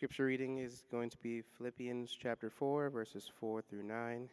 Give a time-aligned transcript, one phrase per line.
[0.00, 4.30] Scripture reading is going to be Philippians chapter 4, verses 4 through 9.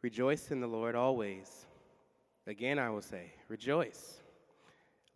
[0.00, 1.66] Rejoice in the Lord always.
[2.46, 4.20] Again, I will say, rejoice.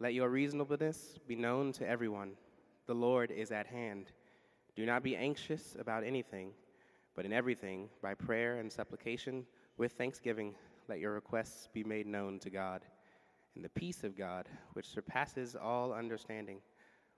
[0.00, 2.32] Let your reasonableness be known to everyone.
[2.88, 4.06] The Lord is at hand.
[4.74, 6.50] Do not be anxious about anything,
[7.14, 9.46] but in everything, by prayer and supplication,
[9.76, 10.56] with thanksgiving,
[10.88, 12.80] let your requests be made known to God.
[13.54, 16.58] And the peace of God, which surpasses all understanding,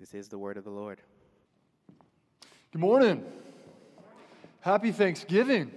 [0.00, 1.00] This is the word of the Lord.
[2.72, 3.24] Good morning.
[4.60, 5.70] Happy Thanksgiving.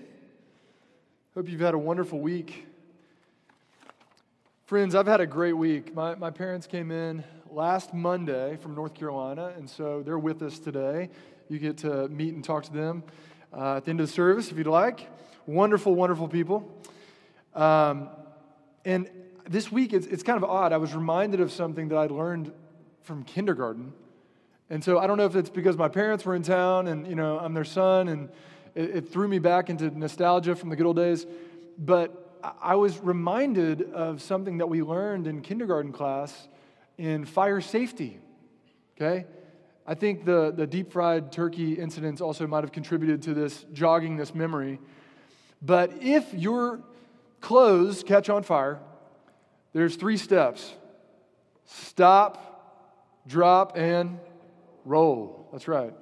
[1.35, 2.65] Hope you've had a wonderful week.
[4.65, 5.93] Friends, I've had a great week.
[5.93, 10.57] My, my parents came in last Monday from North Carolina, and so they're with us
[10.57, 11.11] today.
[11.47, 13.03] You get to meet and talk to them
[13.53, 15.07] uh, at the end of the service if you'd like.
[15.45, 16.81] Wonderful, wonderful people.
[17.53, 18.09] Um,
[18.83, 19.11] and
[19.47, 20.73] this week, it's, it's kind of odd.
[20.73, 22.51] I was reminded of something that I learned
[23.03, 23.93] from kindergarten.
[24.69, 27.15] And so I don't know if it's because my parents were in town and, you
[27.15, 28.29] know, I'm their son and
[28.75, 31.25] it, it threw me back into nostalgia from the good old days.
[31.77, 36.47] But I was reminded of something that we learned in kindergarten class
[36.97, 38.19] in fire safety.
[38.95, 39.25] Okay?
[39.85, 44.17] I think the, the deep fried turkey incidents also might have contributed to this, jogging
[44.17, 44.79] this memory.
[45.61, 46.81] But if your
[47.39, 48.79] clothes catch on fire,
[49.73, 50.73] there's three steps
[51.65, 54.19] stop, drop, and
[54.87, 55.47] roll.
[55.51, 55.93] That's right.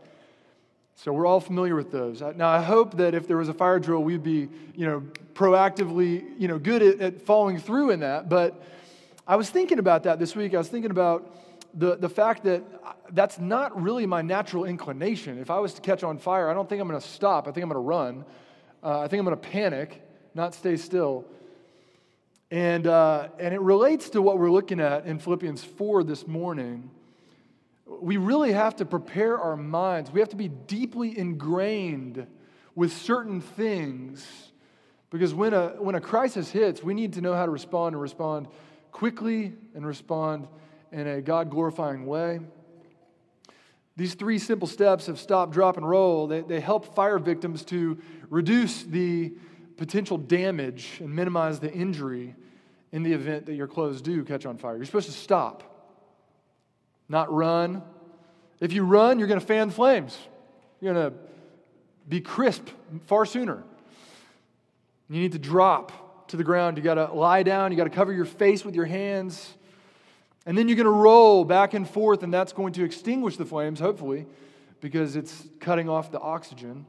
[0.96, 2.22] So we're all familiar with those.
[2.22, 6.24] Now, I hope that if there was a fire drill, we'd be, you know, proactively,
[6.40, 8.30] you know, good at, at following through in that.
[8.30, 8.64] But
[9.28, 10.54] I was thinking about that this week.
[10.54, 11.36] I was thinking about
[11.74, 12.64] the, the fact that
[13.12, 15.38] that's not really my natural inclination.
[15.38, 17.48] If I was to catch on fire, I don't think I'm going to stop.
[17.48, 18.26] I think I'm going to run.
[18.82, 20.02] Uh, I think I'm going to panic,
[20.34, 21.26] not stay still.
[22.52, 26.90] And, uh, and it relates to what we're looking at in Philippians 4 this morning
[27.86, 30.12] we really have to prepare our minds.
[30.12, 32.26] We have to be deeply ingrained
[32.74, 34.26] with certain things
[35.10, 38.02] because when a, when a crisis hits, we need to know how to respond and
[38.02, 38.48] respond
[38.92, 40.48] quickly and respond
[40.92, 42.40] in a God glorifying way.
[43.98, 47.98] These three simple steps of stop, drop, and roll, they, they help fire victims to
[48.30, 49.34] reduce the
[49.78, 52.36] potential damage and minimize the injury
[52.92, 54.76] in the event that your clothes do catch on fire.
[54.76, 55.75] You're supposed to stop
[57.10, 57.84] not run.
[58.60, 60.18] If you run, you're going to fan flames.
[60.80, 61.18] You're going to
[62.08, 62.70] be crisp
[63.08, 63.64] far sooner.
[65.10, 66.78] You need to drop to the ground.
[66.78, 67.72] You got to lie down.
[67.72, 69.54] You got to cover your face with your hands.
[70.46, 73.46] And then you're going to roll back and forth, and that's going to extinguish the
[73.46, 74.28] flames, hopefully,
[74.80, 76.86] because it's cutting off the oxygen.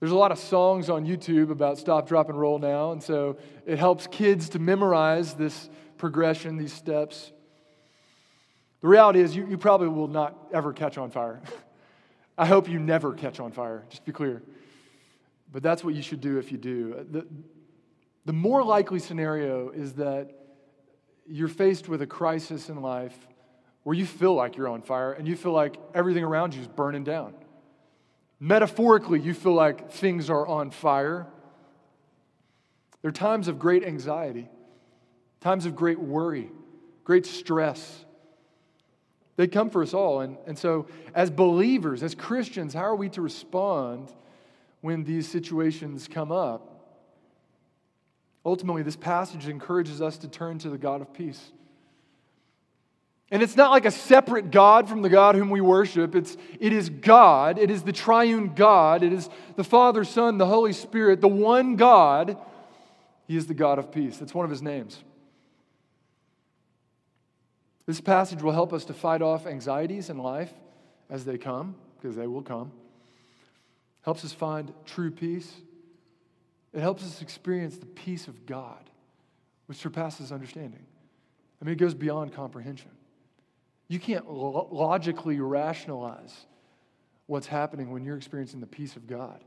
[0.00, 3.38] There's a lot of songs on YouTube about stop, drop, and roll now, and so
[3.64, 7.32] it helps kids to memorize this progression, these steps.
[8.86, 11.42] The reality is, you, you probably will not ever catch on fire.
[12.38, 14.44] I hope you never catch on fire, just be clear.
[15.52, 17.04] But that's what you should do if you do.
[17.10, 17.26] The,
[18.26, 20.30] the more likely scenario is that
[21.26, 23.26] you're faced with a crisis in life
[23.82, 26.68] where you feel like you're on fire and you feel like everything around you is
[26.68, 27.34] burning down.
[28.38, 31.26] Metaphorically, you feel like things are on fire.
[33.02, 34.48] There are times of great anxiety,
[35.40, 36.52] times of great worry,
[37.02, 38.04] great stress.
[39.36, 40.20] They come for us all.
[40.20, 44.12] And, and so, as believers, as Christians, how are we to respond
[44.80, 46.72] when these situations come up?
[48.44, 51.52] Ultimately, this passage encourages us to turn to the God of peace.
[53.30, 56.14] And it's not like a separate God from the God whom we worship.
[56.14, 57.58] It's, it is God.
[57.58, 59.02] It is the triune God.
[59.02, 62.38] It is the Father, Son, the Holy Spirit, the one God.
[63.26, 64.16] He is the God of peace.
[64.16, 65.02] That's one of his names.
[67.86, 70.52] This passage will help us to fight off anxieties in life
[71.08, 72.72] as they come, because they will come.
[74.02, 75.52] Helps us find true peace.
[76.72, 78.90] It helps us experience the peace of God,
[79.66, 80.84] which surpasses understanding.
[81.60, 82.90] I mean, it goes beyond comprehension.
[83.88, 86.46] You can't lo- logically rationalize
[87.26, 89.42] what's happening when you're experiencing the peace of God.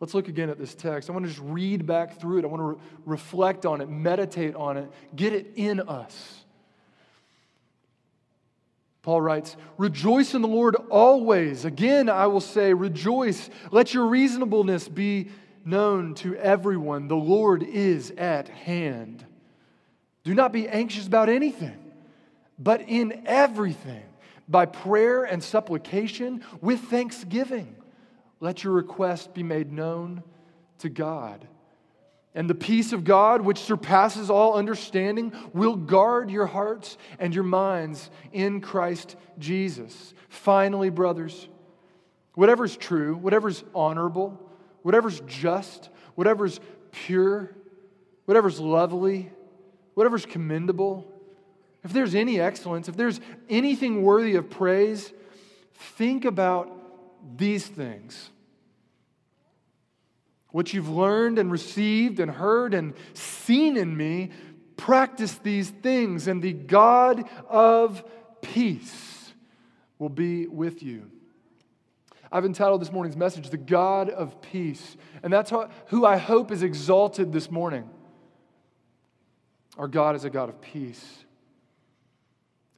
[0.00, 1.10] Let's look again at this text.
[1.10, 2.44] I want to just read back through it.
[2.44, 6.44] I want to re- reflect on it, meditate on it, get it in us.
[9.02, 11.64] Paul writes, Rejoice in the Lord always.
[11.64, 13.48] Again, I will say, Rejoice.
[13.70, 15.30] Let your reasonableness be
[15.64, 17.08] known to everyone.
[17.08, 19.24] The Lord is at hand.
[20.24, 21.78] Do not be anxious about anything,
[22.58, 24.02] but in everything,
[24.48, 27.76] by prayer and supplication, with thanksgiving,
[28.40, 30.22] let your request be made known
[30.78, 31.46] to God.
[32.34, 37.44] And the peace of God, which surpasses all understanding, will guard your hearts and your
[37.44, 40.14] minds in Christ Jesus.
[40.28, 41.48] Finally, brothers,
[42.34, 44.38] whatever's true, whatever's honorable,
[44.82, 46.60] whatever's just, whatever's
[46.92, 47.50] pure,
[48.26, 49.32] whatever's lovely,
[49.94, 51.10] whatever's commendable,
[51.82, 55.12] if there's any excellence, if there's anything worthy of praise,
[55.96, 56.70] think about
[57.36, 58.30] these things.
[60.50, 64.30] What you've learned and received and heard and seen in me,
[64.76, 68.02] practice these things, and the God of
[68.40, 69.32] peace
[69.98, 71.10] will be with you.
[72.30, 74.96] I've entitled this morning's message, The God of Peace.
[75.22, 75.50] And that's
[75.86, 77.88] who I hope is exalted this morning.
[79.78, 81.24] Our God is a God of peace.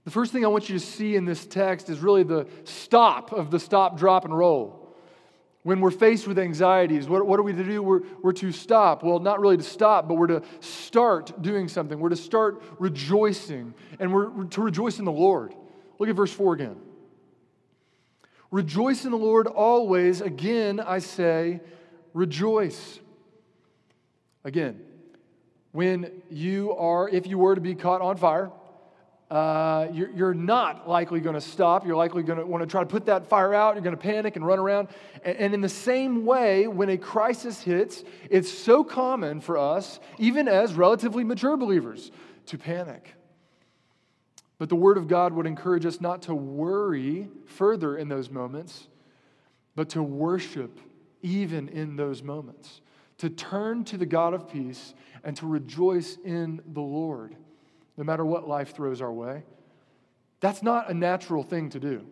[0.05, 3.33] The first thing I want you to see in this text is really the stop
[3.33, 4.80] of the stop, drop, and roll.
[5.62, 7.83] When we're faced with anxieties, what, what are we to do?
[7.83, 9.03] We're, we're to stop.
[9.03, 12.01] Well, not really to stop, but we're to start doing something.
[12.01, 15.55] We're to start rejoicing, and we're to rejoice in the Lord.
[15.99, 16.77] Look at verse 4 again.
[18.51, 20.23] Rejoice in the Lord always.
[20.23, 21.61] Again, I say,
[22.15, 22.99] rejoice.
[24.45, 24.81] Again,
[25.73, 28.51] when you are, if you were to be caught on fire,
[29.31, 31.87] uh, you're, you're, not likely going to stop.
[31.87, 33.77] You're likely going to want to try to put that fire out.
[33.77, 34.88] You're going to panic and run around.
[35.25, 40.00] And, and in the same way, when a crisis hits, it's so common for us,
[40.19, 42.11] even as relatively mature believers,
[42.47, 43.15] to panic.
[44.59, 48.88] But the Word of God would encourage us not to worry further in those moments,
[49.76, 50.81] but to worship
[51.23, 52.81] even in those moments,
[53.19, 54.93] to turn to the God of peace
[55.23, 57.37] and to rejoice in the Lord
[58.00, 59.43] no matter what life throws our way.
[60.41, 62.06] That's not a natural thing to do.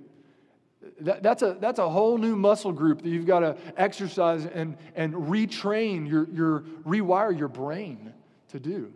[1.00, 4.76] That, that's, a, that's a whole new muscle group that you've got to exercise and,
[4.94, 8.12] and retrain, your, your, rewire your brain
[8.50, 8.92] to do.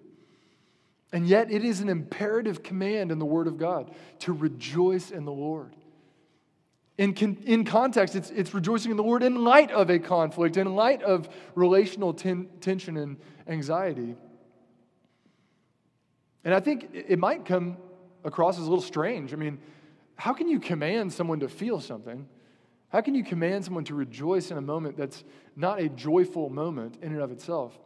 [1.12, 3.90] And yet, it is an imperative command in the Word of God
[4.20, 5.74] to rejoice in the Lord.
[6.98, 7.14] In,
[7.46, 11.02] in context, it's, it's rejoicing in the Lord in light of a conflict, in light
[11.02, 13.16] of relational ten, tension and
[13.48, 14.14] anxiety.
[16.44, 17.76] And I think it might come
[18.24, 19.32] across as a little strange.
[19.32, 19.58] I mean,
[20.16, 22.28] how can you command someone to feel something?
[22.88, 25.24] How can you command someone to rejoice in a moment that's
[25.56, 27.78] not a joyful moment in and of itself?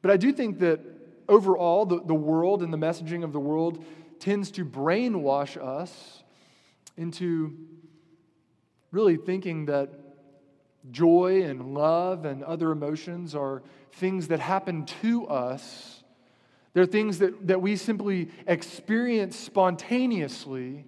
[0.00, 0.80] But I do think that
[1.28, 3.84] overall, the, the world and the messaging of the world
[4.18, 6.22] tends to brainwash us
[6.96, 7.56] into
[8.92, 9.90] really thinking that
[10.90, 13.62] joy and love and other emotions are
[13.92, 15.91] things that happen to us
[16.74, 20.86] they're things that, that we simply experience spontaneously.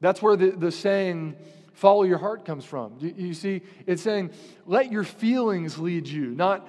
[0.00, 1.36] That's where the, the saying,
[1.72, 2.94] follow your heart, comes from.
[3.00, 4.30] You, you see, it's saying,
[4.66, 6.68] let your feelings lead you, not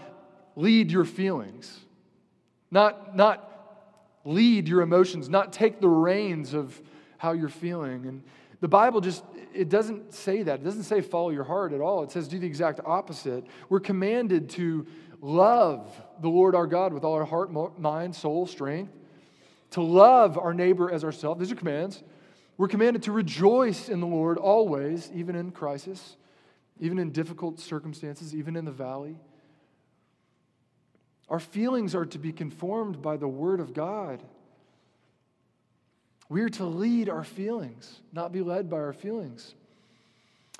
[0.55, 1.79] lead your feelings.
[2.71, 3.51] Not, not
[4.25, 6.81] lead your emotions, not take the reins of
[7.17, 8.05] how you're feeling.
[8.05, 8.23] And
[8.59, 9.23] the Bible just,
[9.53, 10.59] it doesn't say that.
[10.59, 12.03] It doesn't say follow your heart at all.
[12.03, 13.45] It says do the exact opposite.
[13.69, 14.87] We're commanded to
[15.21, 15.89] love
[16.21, 18.91] the Lord our God with all our heart, mind, soul, strength,
[19.71, 21.39] to love our neighbor as ourselves.
[21.39, 22.03] These are commands.
[22.57, 26.15] We're commanded to rejoice in the Lord always, even in crisis,
[26.79, 29.17] even in difficult circumstances, even in the valley.
[31.27, 34.21] Our feelings are to be conformed by the Word of God.
[36.29, 39.55] We are to lead our feelings, not be led by our feelings.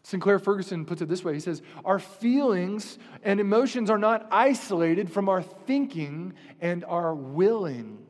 [0.05, 5.11] Sinclair Ferguson puts it this way he says, Our feelings and emotions are not isolated
[5.11, 8.05] from our thinking and our willing,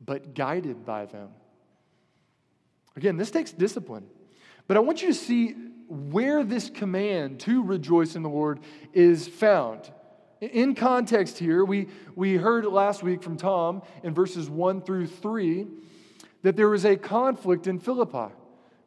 [0.00, 1.30] but guided by them.
[2.94, 4.04] Again, this takes discipline.
[4.68, 5.56] But I want you to see
[5.88, 8.60] where this command to rejoice in the Lord
[8.92, 9.90] is found.
[10.40, 15.66] In context here, we, we heard last week from Tom in verses 1 through 3
[16.42, 18.32] that there was a conflict in Philippi.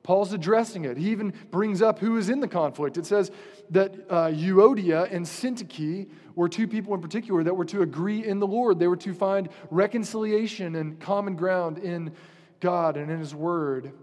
[0.03, 0.97] Paul's addressing it.
[0.97, 2.97] He even brings up who is in the conflict.
[2.97, 3.31] It says
[3.69, 8.39] that uh, Euodia and Syntyche were two people in particular that were to agree in
[8.39, 8.79] the Lord.
[8.79, 12.11] They were to find reconciliation and common ground in
[12.59, 13.93] God and in His Word.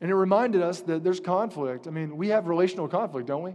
[0.00, 1.86] And it reminded us that there's conflict.
[1.86, 3.54] I mean, we have relational conflict, don't we?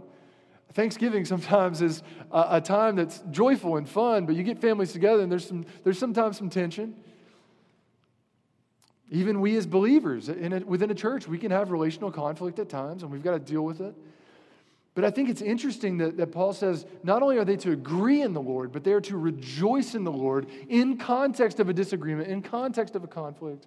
[0.72, 5.22] Thanksgiving sometimes is a, a time that's joyful and fun, but you get families together
[5.22, 6.94] and there's, some, there's sometimes some tension.
[9.10, 10.34] Even we as believers a,
[10.66, 13.62] within a church, we can have relational conflict at times, and we've got to deal
[13.62, 13.94] with it.
[14.94, 18.20] But I think it's interesting that, that Paul says not only are they to agree
[18.20, 21.72] in the Lord, but they are to rejoice in the Lord in context of a
[21.72, 23.66] disagreement, in context of a conflict.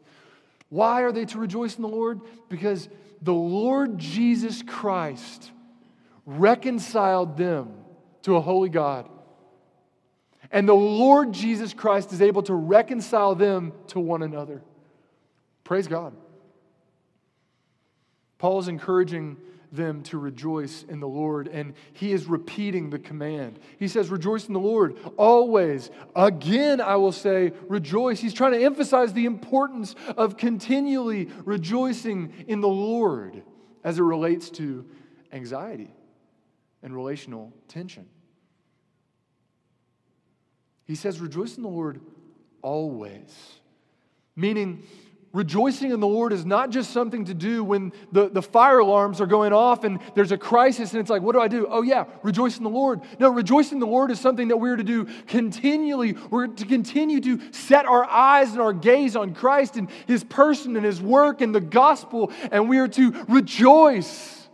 [0.70, 2.22] Why are they to rejoice in the Lord?
[2.50, 2.90] Because
[3.22, 5.52] the Lord Jesus Christ
[6.26, 7.74] reconciled them
[8.24, 9.10] to a holy God.
[10.52, 14.62] And the Lord Jesus Christ is able to reconcile them to one another.
[15.72, 16.14] Praise God.
[18.40, 19.38] Paul is encouraging
[19.72, 23.58] them to rejoice in the Lord, and he is repeating the command.
[23.80, 25.90] He says, Rejoice in the Lord always.
[26.14, 28.20] Again, I will say, rejoice.
[28.20, 33.42] He's trying to emphasize the importance of continually rejoicing in the Lord
[33.82, 34.86] as it relates to
[35.32, 35.94] anxiety
[36.84, 38.08] and relational tension.
[40.84, 42.02] He says, Rejoice in the Lord
[42.62, 43.34] always.
[44.36, 44.84] Meaning,
[45.34, 49.22] rejoicing in the Lord is not just something to do when the, the fire alarms
[49.22, 51.68] are going off and there's a crisis and it's like, what do I do?
[51.70, 53.02] Oh, yeah, rejoice in the Lord.
[53.20, 56.14] No, rejoicing in the Lord is something that we're to do continually.
[56.30, 60.76] We're to continue to set our eyes and our gaze on Christ and his person
[60.76, 64.50] and his work and the gospel, and we are to rejoice.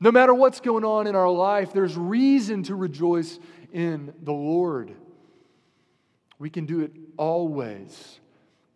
[0.00, 3.38] No matter what's going on in our life, there's reason to rejoice
[3.72, 4.92] in the Lord.
[6.38, 8.20] We can do it always.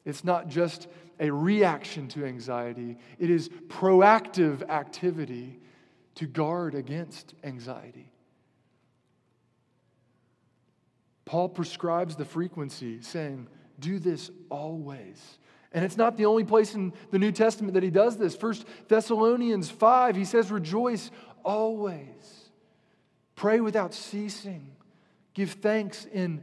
[0.06, 0.88] It's not just
[1.20, 5.58] a reaction to anxiety, it is proactive activity
[6.16, 8.12] to guard against anxiety.
[11.24, 13.48] Paul prescribes the frequency, saying,
[13.78, 15.38] Do this always.
[15.72, 18.34] And it's not the only place in the New Testament that he does this.
[18.34, 21.10] First Thessalonians 5, he says, Rejoice
[21.44, 22.50] always.
[23.34, 24.70] Pray without ceasing.
[25.34, 26.42] Give thanks in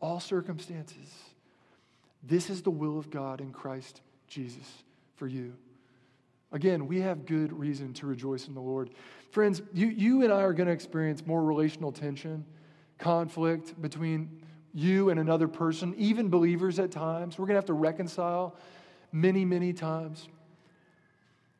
[0.00, 1.08] all circumstances.
[2.22, 4.66] This is the will of God in Christ Jesus
[5.16, 5.54] for you.
[6.52, 8.90] Again, we have good reason to rejoice in the Lord.
[9.30, 12.44] Friends, you, you and I are going to experience more relational tension,
[12.98, 14.42] conflict between
[14.74, 17.38] you and another person, even believers at times.
[17.38, 18.56] We're going to have to reconcile
[19.12, 20.28] many, many times.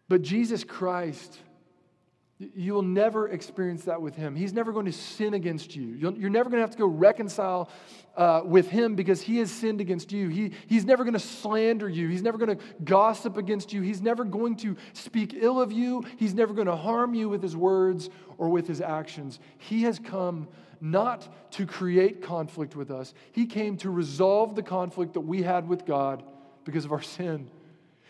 [0.09, 1.39] But Jesus Christ,
[2.55, 4.35] you will never experience that with him.
[4.35, 6.15] He's never going to sin against you.
[6.17, 7.69] You're never going to have to go reconcile
[8.17, 10.29] uh, with him because he has sinned against you.
[10.29, 12.09] He, he's never going to slander you.
[12.09, 13.83] He's never going to gossip against you.
[13.83, 16.03] He's never going to speak ill of you.
[16.17, 19.39] He's never going to harm you with his words or with his actions.
[19.59, 20.49] He has come
[20.81, 25.69] not to create conflict with us, he came to resolve the conflict that we had
[25.69, 26.23] with God
[26.65, 27.51] because of our sin.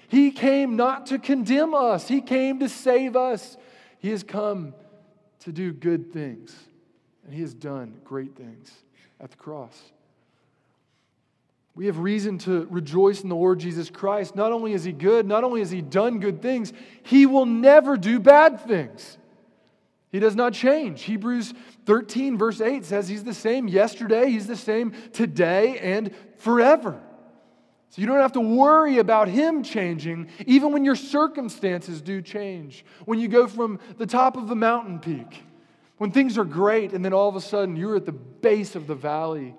[0.06, 3.56] He came not to condemn us, he came to save us.
[4.00, 4.74] He has come
[5.40, 6.54] to do good things,
[7.24, 8.72] and He has done great things
[9.20, 9.78] at the cross.
[11.74, 14.34] We have reason to rejoice in the Lord Jesus Christ.
[14.34, 17.96] Not only is He good, not only has He done good things, He will never
[17.96, 19.18] do bad things.
[20.10, 21.02] He does not change.
[21.02, 21.54] Hebrews
[21.86, 27.00] 13, verse 8 says He's the same yesterday, He's the same today, and forever.
[27.90, 32.84] So you don't have to worry about him changing, even when your circumstances do change.
[33.04, 35.42] When you go from the top of the mountain peak,
[35.98, 38.86] when things are great, and then all of a sudden you're at the base of
[38.86, 39.56] the valley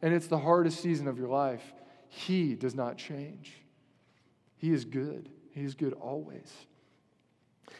[0.00, 1.74] and it's the hardest season of your life,
[2.08, 3.52] he does not change.
[4.56, 5.28] He is good.
[5.50, 6.52] He is good always.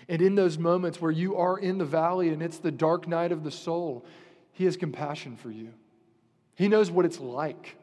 [0.09, 3.31] And in those moments where you are in the valley and it's the dark night
[3.31, 4.05] of the soul,
[4.51, 5.73] he has compassion for you.
[6.57, 7.77] He knows what it's like.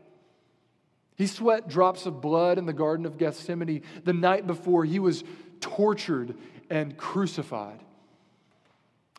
[1.20, 5.26] He sweat drops of blood in the Garden of Gethsemane the night before he was
[5.60, 6.34] tortured
[6.70, 7.82] and crucified.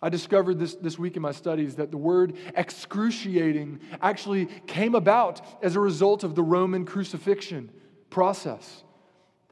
[0.00, 5.42] I discovered this, this week in my studies that the word excruciating actually came about
[5.62, 7.70] as a result of the Roman crucifixion
[8.08, 8.82] process.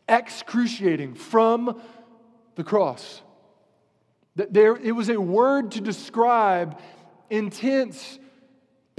[0.09, 1.79] Excruciating from
[2.55, 3.21] the cross.
[4.37, 6.81] That There, it was a word to describe
[7.29, 8.19] intense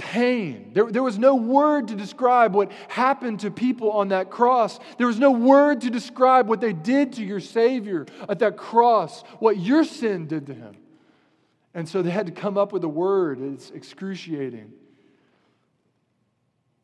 [0.00, 0.70] pain.
[0.72, 4.80] There, there was no word to describe what happened to people on that cross.
[4.96, 9.22] There was no word to describe what they did to your Savior at that cross,
[9.38, 10.74] what your sin did to him.
[11.74, 13.40] And so they had to come up with a word.
[13.40, 14.72] It's excruciating.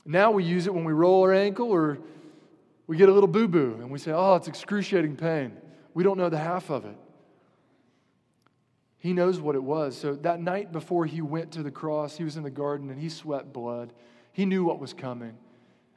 [0.04, 1.98] Now we use it when we roll our ankle or
[2.86, 5.56] we get a little boo boo and we say, oh, it's excruciating pain.
[5.94, 6.96] We don't know the half of it.
[8.98, 9.96] He knows what it was.
[9.96, 13.00] So that night before he went to the cross, he was in the garden and
[13.00, 13.92] he sweat blood.
[14.32, 15.36] He knew what was coming.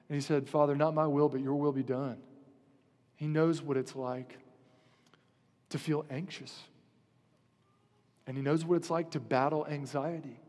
[0.10, 2.18] And he said, Father, not my will, but your will be done.
[3.15, 4.38] He knows what it's like
[5.70, 6.58] to feel anxious.
[8.27, 10.39] And he knows what it's like to battle anxiety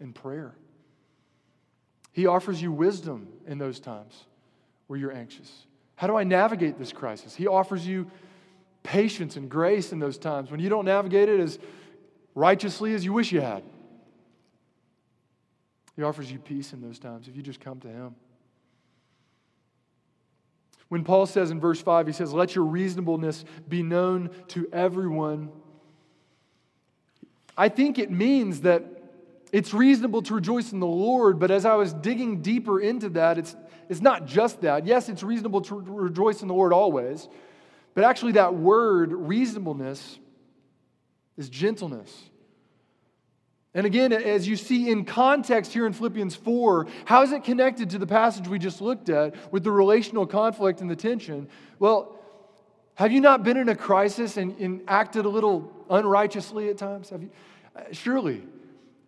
[0.00, 0.54] in prayer.
[2.12, 4.24] He offers you wisdom in those times
[4.86, 5.66] where you're anxious.
[5.96, 7.34] How do I navigate this crisis?
[7.34, 8.10] He offers you
[8.84, 11.58] patience and grace in those times when you don't navigate it as
[12.36, 13.64] righteously as you wish you had.
[15.96, 18.14] He offers you peace in those times if you just come to Him.
[20.88, 25.50] When Paul says in verse 5, he says, Let your reasonableness be known to everyone.
[27.56, 28.84] I think it means that
[29.52, 33.38] it's reasonable to rejoice in the Lord, but as I was digging deeper into that,
[33.38, 33.56] it's,
[33.88, 34.84] it's not just that.
[34.84, 37.28] Yes, it's reasonable to rejoice in the Lord always,
[37.94, 40.18] but actually, that word, reasonableness,
[41.36, 42.30] is gentleness.
[43.74, 47.90] And again, as you see in context here in Philippians 4, how is it connected
[47.90, 51.48] to the passage we just looked at with the relational conflict and the tension?
[51.80, 52.16] Well,
[52.94, 57.10] have you not been in a crisis and, and acted a little unrighteously at times?
[57.10, 57.30] Have you?
[57.74, 58.42] Uh, surely.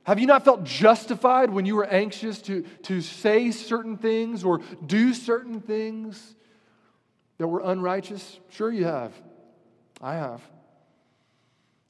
[0.02, 4.60] Have you not felt justified when you were anxious to, to say certain things or
[4.84, 6.34] do certain things
[7.38, 8.40] that were unrighteous?
[8.50, 9.12] Sure, you have.
[10.00, 10.42] I have.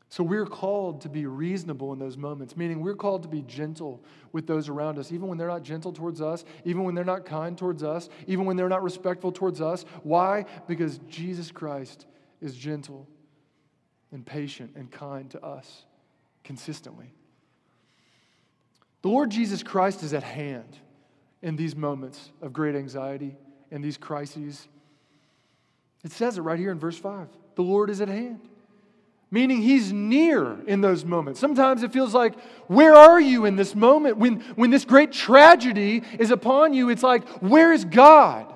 [0.08, 4.02] So we're called to be reasonable in those moments, meaning we're called to be gentle
[4.32, 7.26] with those around us, even when they're not gentle towards us, even when they're not
[7.26, 9.84] kind towards us, even when they're not respectful towards us.
[10.04, 10.46] Why?
[10.68, 12.06] Because Jesus Christ
[12.40, 13.08] is gentle
[14.12, 15.84] and patient and kind to us
[16.44, 17.12] consistently.
[19.02, 20.78] The Lord Jesus Christ is at hand
[21.42, 23.36] in these moments of great anxiety
[23.70, 24.68] and these crises.
[26.04, 27.28] It says it right here in verse 5.
[27.56, 28.40] The Lord is at hand,
[29.30, 31.40] meaning He's near in those moments.
[31.40, 32.38] Sometimes it feels like,
[32.68, 34.16] where are you in this moment?
[34.18, 38.52] When, when this great tragedy is upon you, it's like, where is God?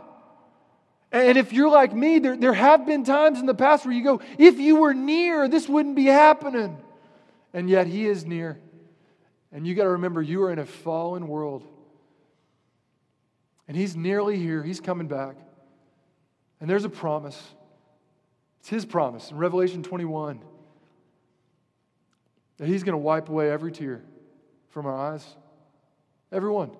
[1.12, 4.04] And if you're like me, there, there have been times in the past where you
[4.04, 6.78] go, if you were near, this wouldn't be happening.
[7.52, 8.60] And yet He is near.
[9.52, 11.66] And you got to remember, you are in a fallen world.
[13.66, 15.36] And he's nearly here, he's coming back.
[16.60, 17.40] And there's a promise.
[18.60, 20.40] It's his promise in Revelation 21
[22.58, 24.02] that he's going to wipe away every tear
[24.68, 25.24] from our eyes.
[26.30, 26.70] Everyone.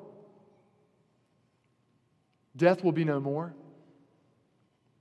[2.54, 3.54] Death will be no more.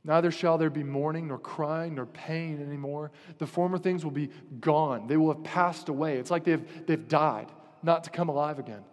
[0.06, 3.12] Neither shall there be mourning, nor crying, nor pain anymore.
[3.38, 4.30] The former things will be
[4.62, 5.08] gone.
[5.08, 6.18] They will have passed away.
[6.18, 7.52] It's like they've, they've died
[7.84, 8.84] not to come alive again.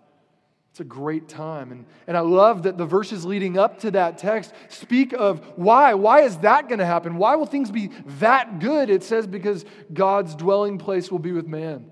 [0.77, 1.73] It's a great time.
[1.73, 5.95] And, and I love that the verses leading up to that text speak of why.
[5.95, 7.17] Why is that going to happen?
[7.17, 8.91] Why will things be that good?
[8.91, 11.91] It says because God's dwelling place will be with man.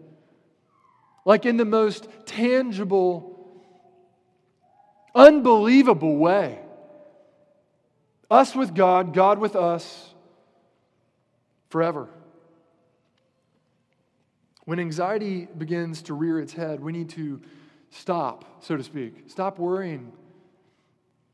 [1.24, 3.56] Like in the most tangible,
[5.14, 6.58] unbelievable way.
[8.30, 10.12] Us with God, God with us,
[11.70, 12.10] forever.
[14.66, 17.40] When anxiety begins to rear its head, we need to
[17.94, 19.24] stop, so to speak.
[19.28, 20.12] Stop worrying.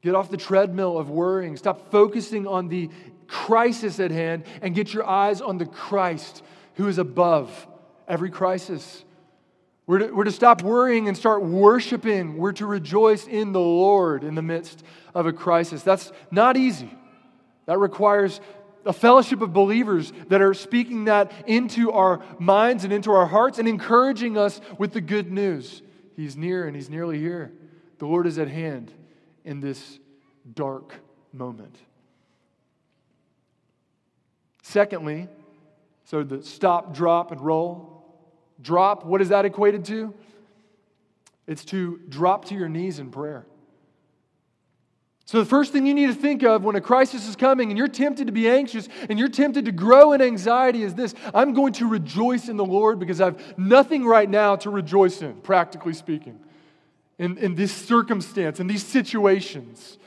[0.03, 1.57] Get off the treadmill of worrying.
[1.57, 2.91] Stop focusing on the
[3.27, 6.43] crisis at hand and get your eyes on the Christ
[6.75, 7.67] who is above
[8.09, 9.05] every crisis.
[9.87, 12.39] We're to, we're to stop worrying and start worshiping.
[12.39, 14.83] We're to rejoice in the Lord in the midst
[15.15, 15.83] of a crisis.
[15.83, 16.91] That's not easy.
[17.67, 18.41] That requires
[18.87, 23.59] a fellowship of believers that are speaking that into our minds and into our hearts
[23.59, 25.83] and encouraging us with the good news.
[26.17, 27.53] He's near and He's nearly here.
[27.99, 28.93] The Lord is at hand
[29.45, 29.99] in this
[30.55, 30.95] dark
[31.33, 31.77] moment.
[34.63, 35.29] Secondly,
[36.05, 38.05] so the stop, drop, and roll.
[38.63, 40.15] Drop, what is that equated to?
[41.47, 43.47] It's to drop to your knees in prayer.
[45.27, 47.79] So, the first thing you need to think of when a crisis is coming and
[47.79, 51.55] you're tempted to be anxious and you're tempted to grow in anxiety is this I'm
[51.55, 55.35] going to rejoice in the Lord because I have nothing right now to rejoice in,
[55.35, 56.41] practically speaking,
[57.19, 59.99] in, in this circumstance, in these situations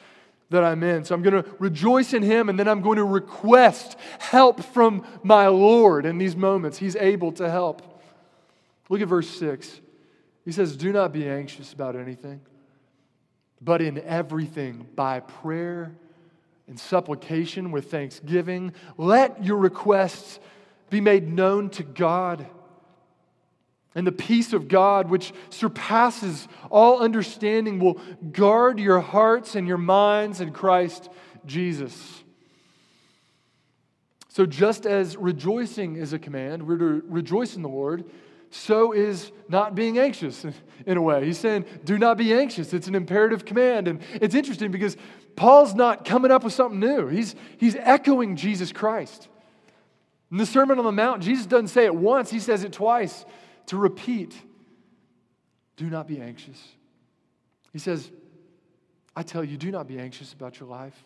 [0.50, 1.06] that I'm in.
[1.06, 5.06] So, I'm going to rejoice in Him and then I'm going to request help from
[5.24, 6.80] my Lord in these moments.
[6.80, 7.82] He's able to help.
[8.90, 9.80] Look at verse 6.
[10.44, 12.42] He says, Do not be anxious about anything
[13.64, 15.92] but in everything by prayer
[16.68, 18.74] and supplication with thanksgiving.
[18.98, 20.40] Let your requests
[20.90, 22.46] be made known to God.
[23.96, 28.00] And the peace of God, which surpasses all understanding, will
[28.32, 31.10] guard your hearts and your minds in Christ
[31.46, 32.24] Jesus.
[34.30, 38.04] So, just as rejoicing is a command, we're to rejoice in the Lord
[38.54, 40.46] so is not being anxious
[40.86, 41.26] in a way.
[41.26, 42.74] He's saying, do not be anxious.
[42.74, 43.88] It's an imperative command.
[43.88, 44.96] And it's interesting because
[45.36, 49.28] Paul's not coming up with something new, he's, he's echoing Jesus Christ.
[50.32, 53.26] In the Sermon on the Mount, Jesus doesn't say it once, he says it twice
[53.68, 54.36] to repeat
[55.76, 56.62] do not be anxious.
[57.72, 58.12] He says,
[59.16, 61.04] I tell you, do not be anxious about your life,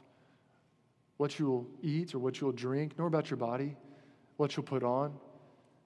[1.15, 3.77] what you will eat or what you will drink, nor about your body,
[4.36, 5.13] what you'll put on.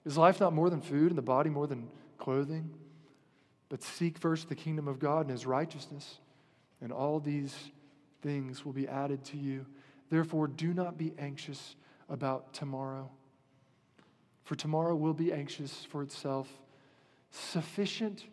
[0.05, 2.71] Is life not more than food and the body more than clothing?
[3.69, 6.19] But seek first the kingdom of God and his righteousness,
[6.81, 7.55] and all these
[8.21, 9.65] things will be added to you.
[10.09, 11.75] Therefore, do not be anxious
[12.09, 13.09] about tomorrow,
[14.43, 16.49] for tomorrow will be anxious for itself.
[17.29, 18.25] Sufficient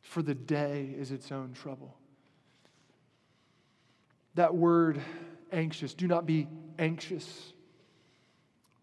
[0.00, 1.94] for the day is its own trouble.
[4.34, 5.00] That word
[5.52, 7.52] anxious, do not be anxious.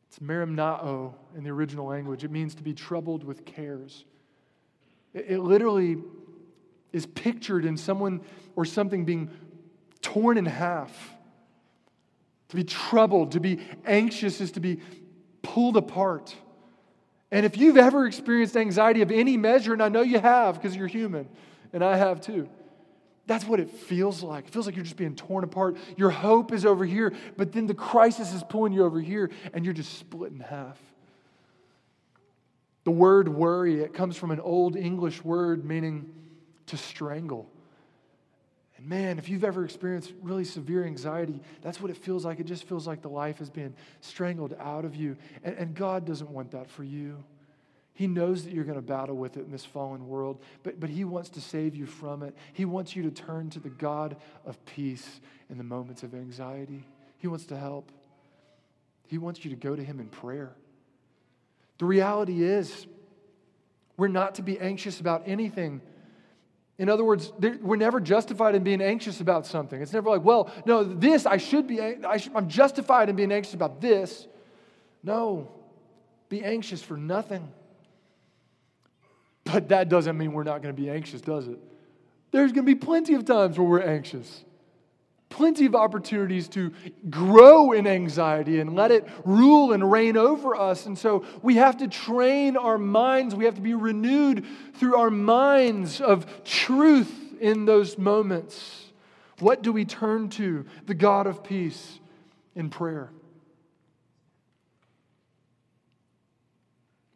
[0.09, 2.23] It's merimnao in the original language.
[2.23, 4.05] It means to be troubled with cares.
[5.13, 5.97] It, it literally
[6.91, 8.21] is pictured in someone
[8.55, 9.29] or something being
[10.01, 10.91] torn in half.
[12.49, 14.79] To be troubled, to be anxious is to be
[15.43, 16.35] pulled apart.
[17.31, 20.75] And if you've ever experienced anxiety of any measure, and I know you have because
[20.75, 21.29] you're human,
[21.71, 22.49] and I have too,
[23.29, 24.47] that's what it feels like.
[24.47, 25.77] It feels like you're just being torn apart.
[25.95, 29.63] Your hope is over here, but then the crisis is pulling you over here, and
[29.63, 30.79] you're just split in half.
[32.85, 36.11] The word worry, it comes from an old English word meaning
[36.65, 37.47] to strangle.
[38.77, 42.39] And man, if you've ever experienced really severe anxiety, that's what it feels like.
[42.39, 45.17] It just feels like the life is being strangled out of you.
[45.43, 47.23] And, and God doesn't want that for you.
[47.99, 50.89] He knows that you're going to battle with it in this fallen world, but, but
[50.89, 52.33] He wants to save you from it.
[52.53, 56.85] He wants you to turn to the God of peace in the moments of anxiety.
[57.17, 57.91] He wants to help.
[59.07, 60.53] He wants you to go to Him in prayer.
[61.79, 62.87] The reality is,
[63.97, 65.81] we're not to be anxious about anything.
[66.77, 69.81] In other words, we're never justified in being anxious about something.
[69.81, 73.33] It's never like, well, no, this I should be, I should, I'm justified in being
[73.33, 74.25] anxious about this.
[75.03, 75.51] No,
[76.29, 77.51] be anxious for nothing.
[79.51, 81.59] But that doesn't mean we're not going to be anxious, does it?
[82.31, 84.43] There's going to be plenty of times where we're anxious.
[85.29, 86.71] Plenty of opportunities to
[87.09, 90.85] grow in anxiety and let it rule and reign over us.
[90.85, 93.35] And so we have to train our minds.
[93.35, 98.85] We have to be renewed through our minds of truth in those moments.
[99.39, 100.65] What do we turn to?
[100.87, 101.99] The God of peace
[102.55, 103.09] in prayer.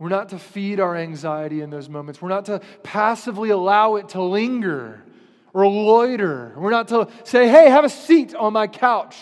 [0.03, 2.21] We're not to feed our anxiety in those moments.
[2.21, 5.01] We're not to passively allow it to linger
[5.53, 6.53] or loiter.
[6.57, 9.15] We're not to say, hey, have a seat on my couch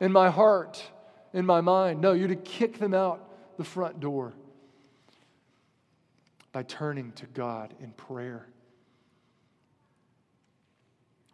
[0.00, 0.82] in my heart,
[1.32, 2.00] in my mind.
[2.00, 4.32] No, you're to kick them out the front door
[6.50, 8.48] by turning to God in prayer.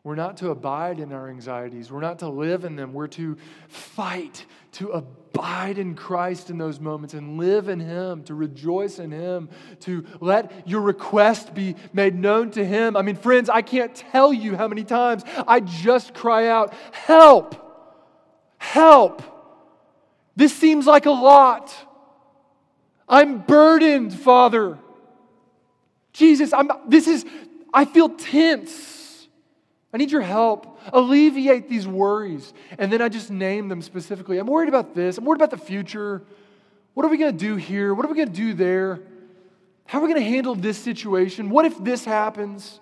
[0.05, 1.91] We're not to abide in our anxieties.
[1.91, 2.93] We're not to live in them.
[2.93, 3.39] We're to
[3.69, 9.11] fight, to abide in Christ in those moments and live in Him, to rejoice in
[9.11, 9.49] Him,
[9.81, 12.99] to let your request be made known to Him.
[12.99, 17.63] I mean, friends, I can't tell you how many times I just cry out, Help!
[18.59, 19.23] Help!
[20.37, 21.75] This seems like a lot.
[23.09, 24.79] I'm burdened, Father.
[26.13, 27.25] Jesus, I'm, this is,
[27.73, 29.04] I feel tense.
[29.95, 30.81] I need your help.
[30.93, 32.53] Alleviate these worries.
[32.79, 34.39] And then I just name them specifically.
[34.39, 35.19] I'm worried about this.
[35.19, 36.21] I'm worried about the future.
[36.95, 37.95] What are we going to do here?
[37.95, 39.01] What are we going to do there?
[39.87, 41.49] How are we going to handle this situation?
[41.49, 42.81] What if this happens?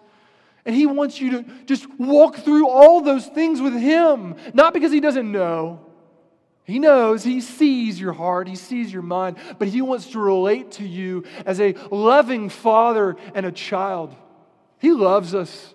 [0.64, 4.90] And he wants you to just walk through all those things with him, not because
[4.90, 5.80] he doesn't know.
[6.64, 10.70] He knows, he sees your heart, he sees your mind, but he wants to relate
[10.72, 14.14] to you as a loving father and a child.
[14.78, 15.74] He loves us.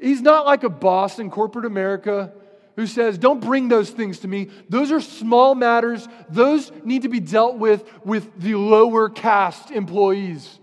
[0.00, 2.32] He's not like a boss in corporate America
[2.76, 4.50] who says, Don't bring those things to me.
[4.68, 6.06] Those are small matters.
[6.28, 10.58] Those need to be dealt with with the lower caste employees.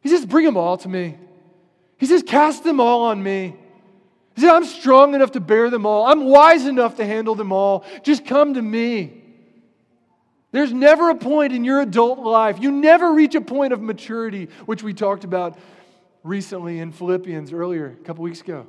[0.00, 1.18] He says, Bring them all to me.
[1.98, 3.54] He says, Cast them all on me.
[4.34, 6.06] He said, I'm strong enough to bear them all.
[6.06, 7.84] I'm wise enough to handle them all.
[8.02, 9.22] Just come to me.
[10.52, 14.48] There's never a point in your adult life, you never reach a point of maturity,
[14.64, 15.58] which we talked about
[16.26, 18.66] recently in Philippians earlier, a couple weeks ago.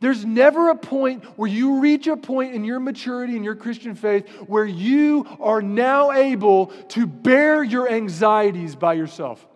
[0.00, 3.94] There's never a point where you reach a point in your maturity in your Christian
[3.94, 9.46] faith where you are now able to bear your anxieties by yourself.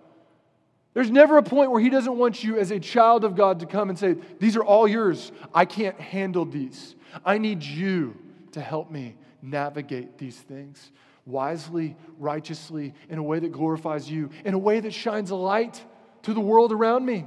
[0.92, 3.66] There's never a point where He doesn't want you as a child of God to
[3.66, 5.32] come and say, These are all yours.
[5.54, 6.94] I can't handle these.
[7.24, 8.16] I need you
[8.52, 10.92] to help me navigate these things
[11.26, 15.82] wisely, righteously, in a way that glorifies you, in a way that shines a light
[16.24, 17.26] to the world around me.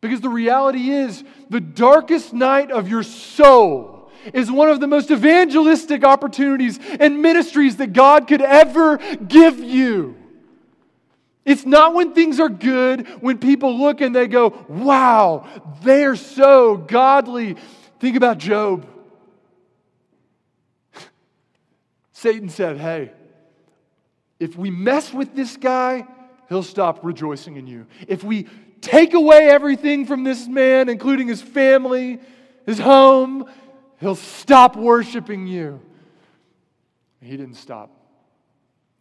[0.00, 5.10] Because the reality is, the darkest night of your soul is one of the most
[5.10, 10.16] evangelistic opportunities and ministries that God could ever give you.
[11.44, 15.46] It's not when things are good, when people look and they go, wow,
[15.82, 17.56] they're so godly.
[18.00, 18.86] Think about Job.
[22.12, 23.12] Satan said, Hey,
[24.38, 26.06] if we mess with this guy,
[26.48, 27.86] he'll stop rejoicing in you.
[28.06, 28.46] If we
[28.80, 32.20] take away everything from this man, including his family,
[32.66, 33.44] his home,
[34.00, 35.80] he'll stop worshiping you.
[37.20, 37.90] He didn't stop.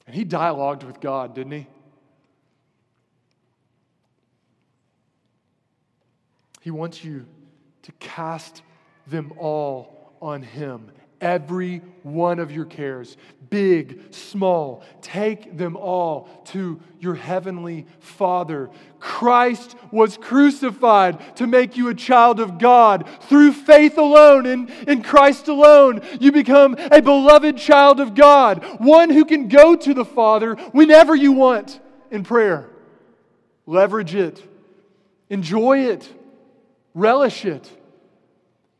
[0.05, 1.67] And he dialogued with God, didn't he?
[6.61, 7.25] He wants you
[7.83, 8.61] to cast
[9.05, 13.17] them all on him every one of your cares,
[13.49, 14.83] big, small.
[15.01, 18.69] Take them all to your heavenly Father.
[18.99, 23.07] Christ was crucified to make you a child of God.
[23.23, 29.09] Through faith alone, in, in Christ alone, you become a beloved child of God, one
[29.09, 31.79] who can go to the Father whenever you want
[32.11, 32.69] in prayer.
[33.65, 34.41] Leverage it,
[35.29, 36.07] enjoy it,
[36.93, 37.69] relish it.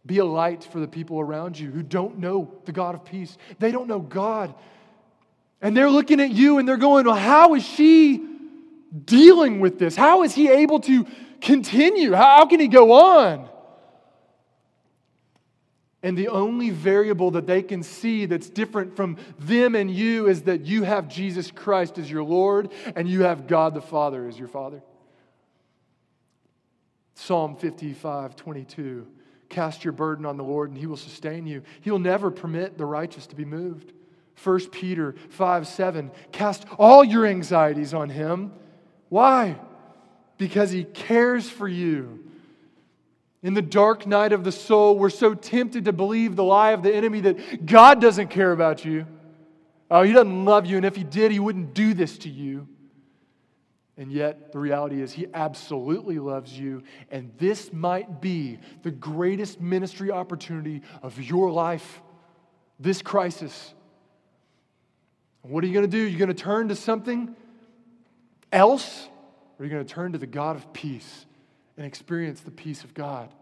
[0.07, 3.37] Be a light for the people around you who don't know the God of peace.
[3.59, 4.55] They don't know God.
[5.61, 8.25] And they're looking at you and they're going, Well, how is she
[9.05, 9.95] dealing with this?
[9.95, 11.05] How is he able to
[11.41, 12.13] continue?
[12.13, 13.49] How can he go on?
[16.01, 20.43] And the only variable that they can see that's different from them and you is
[20.43, 24.39] that you have Jesus Christ as your Lord and you have God the Father as
[24.39, 24.81] your Father.
[27.15, 29.07] Psalm 55 22.
[29.49, 31.61] Cast your burden on the Lord and he will sustain you.
[31.81, 33.93] He will never permit the righteous to be moved.
[34.43, 36.11] 1 Peter 5 7.
[36.31, 38.51] Cast all your anxieties on him.
[39.09, 39.59] Why?
[40.37, 42.23] Because he cares for you.
[43.43, 46.83] In the dark night of the soul, we're so tempted to believe the lie of
[46.83, 49.05] the enemy that God doesn't care about you.
[49.89, 52.67] Oh, he doesn't love you, and if he did, he wouldn't do this to you.
[53.97, 56.83] And yet, the reality is, He absolutely loves you.
[57.09, 62.01] And this might be the greatest ministry opportunity of your life,
[62.79, 63.73] this crisis.
[65.41, 66.03] What are you going to do?
[66.03, 67.35] You're going to turn to something
[68.51, 69.07] else?
[69.57, 71.25] Or are you going to turn to the God of peace
[71.75, 73.33] and experience the peace of God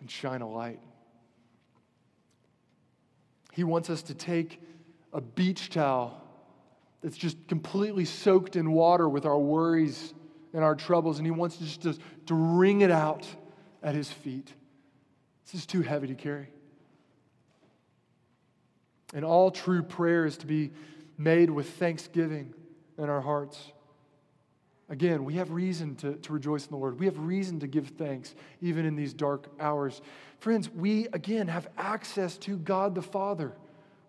[0.00, 0.80] and shine a light?
[3.52, 4.62] He wants us to take
[5.12, 6.21] a beach towel
[7.02, 10.14] that's just completely soaked in water with our worries
[10.54, 13.26] and our troubles, and He wants just to, to wring it out
[13.82, 14.52] at His feet.
[15.44, 16.48] This is too heavy to carry.
[19.14, 20.70] And all true prayer is to be
[21.18, 22.54] made with thanksgiving
[22.96, 23.72] in our hearts.
[24.88, 26.98] Again, we have reason to, to rejoice in the Lord.
[26.98, 30.02] We have reason to give thanks, even in these dark hours.
[30.38, 33.52] Friends, we, again, have access to God the Father.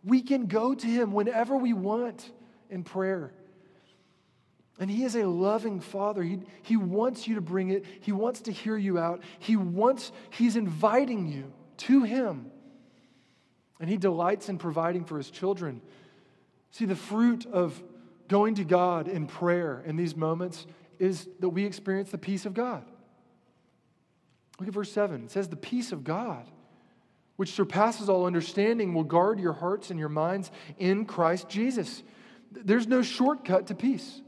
[0.04, 2.32] We can go to Him whenever we want
[2.74, 3.32] in prayer.
[4.80, 6.24] And He is a loving Father.
[6.24, 9.22] He, he wants you to bring it, He wants to hear you out.
[9.40, 12.52] He wants, He's inviting you to Him.
[13.80, 15.82] And He delights in providing for His children.
[16.72, 17.82] See, the fruit of
[18.28, 20.66] going to God in prayer in these moments
[20.98, 22.84] is that we experience the peace of God.
[24.60, 25.26] Look at verse 7.
[25.26, 26.48] It says, The peace of God,
[27.36, 32.02] which surpasses all understanding, will guard your hearts and your minds in Christ Jesus.
[32.54, 34.22] There's no shortcut to peace,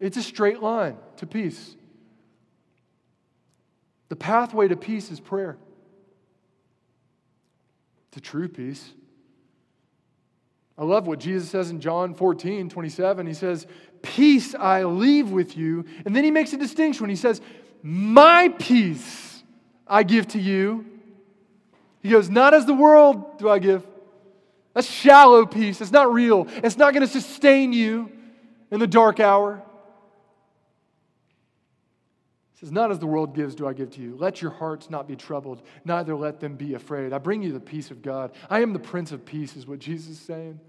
[0.00, 1.76] it's a straight line to peace.
[4.08, 5.58] The pathway to peace is prayer,
[8.12, 8.92] to true peace.
[10.78, 13.26] I love what Jesus says in John 14, 27.
[13.26, 13.66] He says,
[14.02, 15.86] Peace I leave with you.
[16.04, 17.40] And then he makes a distinction he says,
[17.82, 19.42] My peace
[19.86, 20.84] I give to you.
[22.02, 23.84] He goes, Not as the world do I give.
[24.76, 25.80] That's shallow peace.
[25.80, 26.46] It's not real.
[26.62, 28.12] It's not going to sustain you
[28.70, 29.62] in the dark hour.
[32.52, 34.16] He says, Not as the world gives do I give to you.
[34.18, 37.14] Let your hearts not be troubled, neither let them be afraid.
[37.14, 38.32] I bring you the peace of God.
[38.50, 40.60] I am the Prince of Peace, is what Jesus is saying.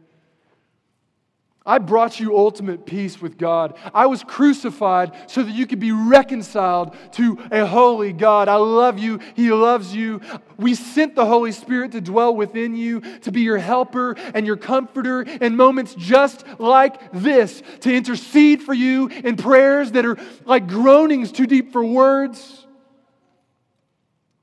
[1.67, 3.77] I brought you ultimate peace with God.
[3.93, 8.47] I was crucified so that you could be reconciled to a holy God.
[8.47, 9.19] I love you.
[9.35, 10.21] He loves you.
[10.57, 14.55] We sent the Holy Spirit to dwell within you, to be your helper and your
[14.55, 20.69] comforter in moments just like this, to intercede for you in prayers that are like
[20.69, 22.65] groanings too deep for words.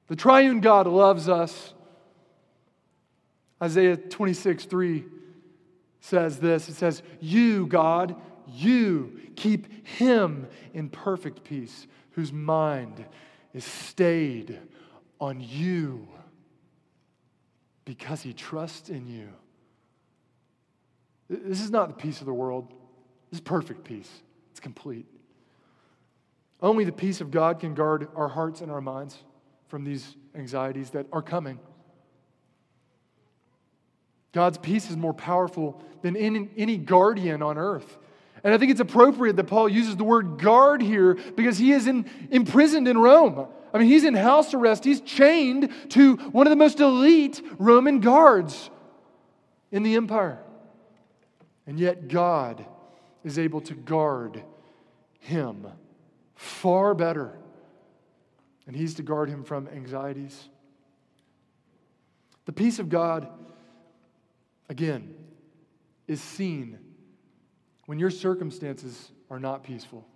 [0.09, 1.73] The triune God loves us.
[3.63, 5.05] Isaiah 26, 3
[6.05, 8.15] says this it says, You, God,
[8.47, 13.05] you keep him in perfect peace, whose mind
[13.55, 14.59] is stayed
[15.19, 16.07] on you
[17.87, 19.29] because he trusts in you.
[21.31, 22.69] This is not the peace of the world.
[23.31, 24.11] This is perfect peace.
[24.51, 25.07] It's complete.
[26.61, 29.17] Only the peace of God can guard our hearts and our minds
[29.69, 31.59] from these anxieties that are coming.
[34.35, 37.97] God's peace is more powerful than any, any guardian on earth.
[38.43, 41.87] And I think it's appropriate that Paul uses the word guard here because he is
[41.87, 43.47] in, imprisoned in Rome.
[43.73, 44.85] I mean, he's in house arrest.
[44.85, 48.71] He's chained to one of the most elite Roman guards
[49.71, 50.41] in the empire.
[51.67, 52.67] And yet, God
[53.25, 54.43] is able to guard
[55.21, 55.67] him
[56.35, 57.39] far better.
[58.67, 60.49] And he's to guard him from anxieties.
[62.45, 63.29] The peace of God,
[64.69, 65.15] again,
[66.07, 66.79] is seen
[67.87, 70.07] when your circumstances are not peaceful.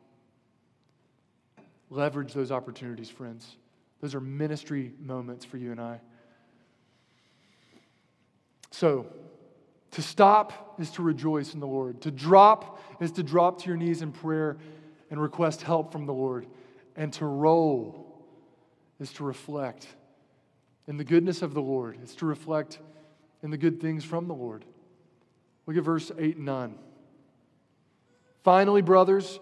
[1.91, 3.57] Leverage those opportunities, friends.
[4.01, 6.01] Those are ministry moments for you and I.
[8.71, 9.07] So,
[9.93, 12.03] to stop is to rejoice in the Lord.
[12.03, 14.59] To drop is to drop to your knees in prayer
[15.11, 16.47] and request help from the Lord.
[16.95, 18.23] And to roll
[19.01, 19.87] is to reflect
[20.87, 21.99] in the goodness of the Lord.
[22.03, 22.79] It's to reflect
[23.43, 24.65] in the good things from the Lord.
[25.67, 26.79] Look at verse 8 and 9.
[28.43, 29.39] Finally, brothers,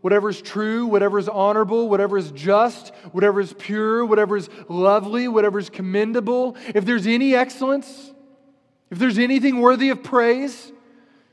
[0.00, 5.28] whatever is true, whatever is honorable, whatever is just, whatever is pure, whatever is lovely,
[5.28, 8.12] whatever is commendable, if there's any excellence,
[8.90, 10.72] if there's anything worthy of praise,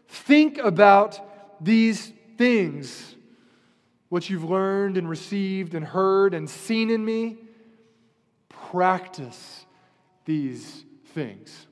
[0.07, 1.19] think about
[1.63, 3.15] these things.
[4.09, 7.37] What you've learned and received and heard and seen in me,
[8.47, 9.65] practice
[10.25, 11.67] these things.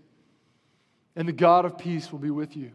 [1.15, 2.71] And the God of peace will be with you.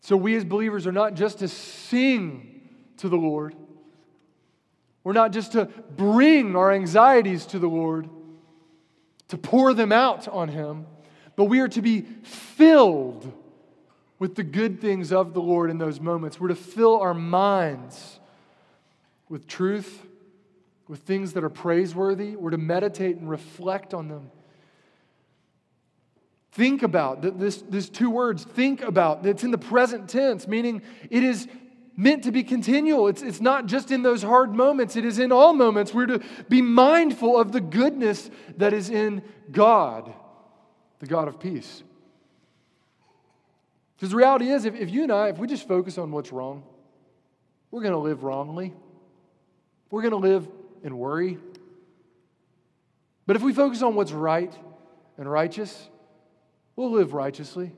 [0.00, 2.60] So, we as believers are not just to sing
[2.96, 3.54] to the Lord,
[5.04, 8.08] we're not just to bring our anxieties to the Lord,
[9.28, 10.86] to pour them out on Him,
[11.36, 13.32] but we are to be filled
[14.18, 16.38] with the good things of the Lord in those moments.
[16.38, 18.20] We're to fill our minds
[19.28, 20.06] with truth,
[20.86, 22.36] with things that are praiseworthy.
[22.36, 24.30] We're to meditate and reflect on them.
[26.52, 29.24] Think about this, this two words, think about.
[29.24, 31.48] It's in the present tense, meaning it is
[31.96, 33.08] meant to be continual.
[33.08, 35.94] It's, it's not just in those hard moments, it is in all moments.
[35.94, 40.12] We're to be mindful of the goodness that is in God,
[40.98, 41.82] the God of peace.
[43.96, 46.32] Because the reality is, if, if you and I, if we just focus on what's
[46.32, 46.64] wrong,
[47.70, 48.74] we're going to live wrongly.
[49.90, 50.46] We're going to live
[50.82, 51.38] in worry.
[53.26, 54.52] But if we focus on what's right
[55.16, 55.88] and righteous,
[56.76, 57.72] We'll live righteously.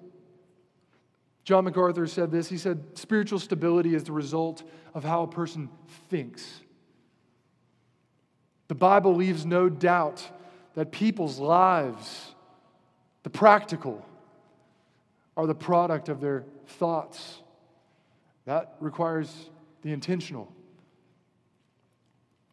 [1.45, 2.49] John MacArthur said this.
[2.49, 4.63] He said, Spiritual stability is the result
[4.95, 5.69] of how a person
[6.09, 6.61] thinks.
[8.69, 10.27] The Bible leaves no doubt
[10.75, 12.35] that people's lives,
[13.23, 14.05] the practical,
[15.37, 17.41] are the product of their thoughts.
[18.47, 19.51] That requires
[19.83, 20.51] the intentional.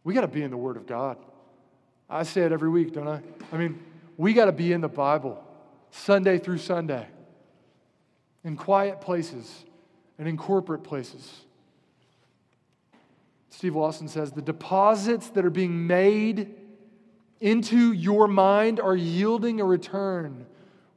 [0.04, 1.18] We got to be in the Word of God.
[2.10, 3.22] I say it every week, don't I?
[3.54, 3.82] I mean,
[4.18, 5.42] we got to be in the Bible.
[5.92, 7.08] Sunday through Sunday,
[8.44, 9.66] in quiet places
[10.18, 11.42] and in corporate places.
[13.50, 16.56] Steve Lawson says the deposits that are being made
[17.42, 20.46] into your mind are yielding a return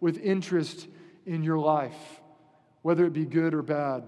[0.01, 0.87] with interest
[1.27, 2.21] in your life,
[2.83, 4.05] whether it be good or bad.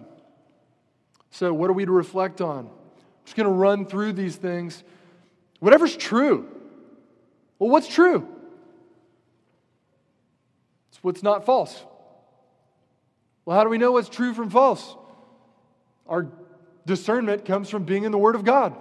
[1.30, 2.66] So, what are we to reflect on?
[2.66, 4.84] I'm just going to run through these things.
[5.58, 6.46] Whatever's true.
[7.58, 8.28] Well, what's true?
[11.06, 11.84] What's not false.
[13.44, 14.96] Well, how do we know what's true from false?
[16.08, 16.26] Our
[16.84, 18.76] discernment comes from being in the Word of God.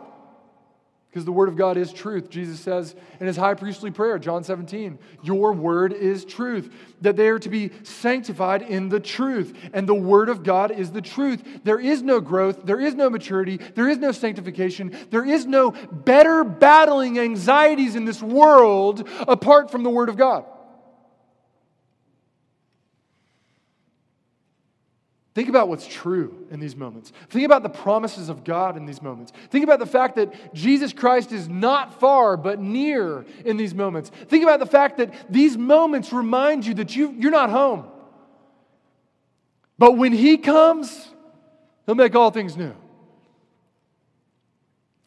[1.08, 2.32] Because the Word of God is truth.
[2.32, 6.74] Jesus says in his high priestly prayer, John 17, Your Word is truth.
[7.02, 9.56] That they are to be sanctified in the truth.
[9.72, 11.44] And the Word of God is the truth.
[11.64, 15.70] There is no growth, there is no maturity, there is no sanctification, there is no
[15.70, 20.46] better battling anxieties in this world apart from the Word of God.
[25.36, 27.12] Think about what's true in these moments.
[27.30, 29.34] Think about the promises of God in these moments.
[29.50, 34.12] Think about the fact that Jesus Christ is not far but near in these moments.
[34.30, 37.86] Think about the fact that these moments remind you that you, you're not home.
[39.78, 41.10] But when He comes,
[41.86, 42.74] He'll make all things new.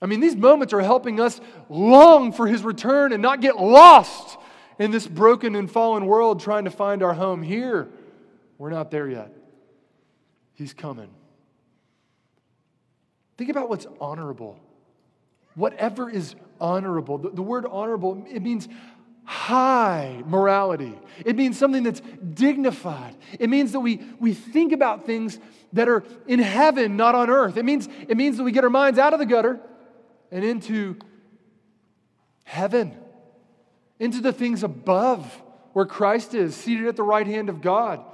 [0.03, 1.40] I mean, these moments are helping us
[1.70, 4.36] long for His return and not get lost
[4.78, 7.88] in this broken and fallen world trying to find our home here.
[8.59, 9.38] We're not there yet.
[10.59, 11.09] He's coming.
[13.36, 14.59] Think about what's honorable.
[15.54, 17.18] Whatever is honorable.
[17.18, 18.66] The, the, word honorable, it means
[19.22, 20.98] high morality.
[21.24, 22.00] It means something that's
[22.34, 23.14] dignified.
[23.38, 25.38] It means that we, we think about things
[25.74, 27.56] that are in heaven, not on earth.
[27.56, 29.61] It means, it means that we get our minds out of the gutter
[30.32, 30.96] and into
[32.42, 32.96] heaven,
[34.00, 35.40] into the things above
[35.72, 38.04] where Christ is, seated at the right hand of God.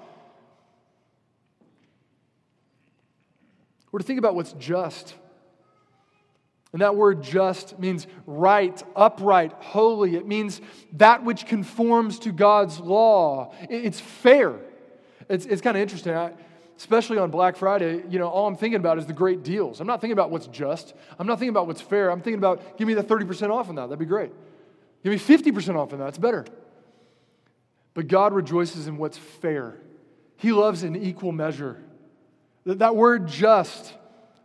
[3.95, 5.15] We're to think about what's just.
[6.73, 10.17] And that word just means right, upright, holy.
[10.17, 10.61] It means
[10.95, 13.55] that which conforms to God's law.
[13.71, 14.57] It's fair.
[15.29, 16.13] It's, it's kind of interesting.
[16.13, 16.33] I,
[16.77, 19.81] especially on Black Friday, you know, all I'm thinking about is the great deals.
[19.81, 20.93] I'm not thinking about what's just.
[21.17, 22.11] I'm not thinking about what's fair.
[22.11, 23.83] I'm thinking about give me the 30% off on that.
[23.83, 24.33] That'd be great.
[25.05, 26.09] Give me 50% off on that.
[26.09, 26.45] It's better.
[27.95, 29.79] But God rejoices in what's fair.
[30.37, 31.81] He loves an equal measure.
[32.65, 33.95] That, that word just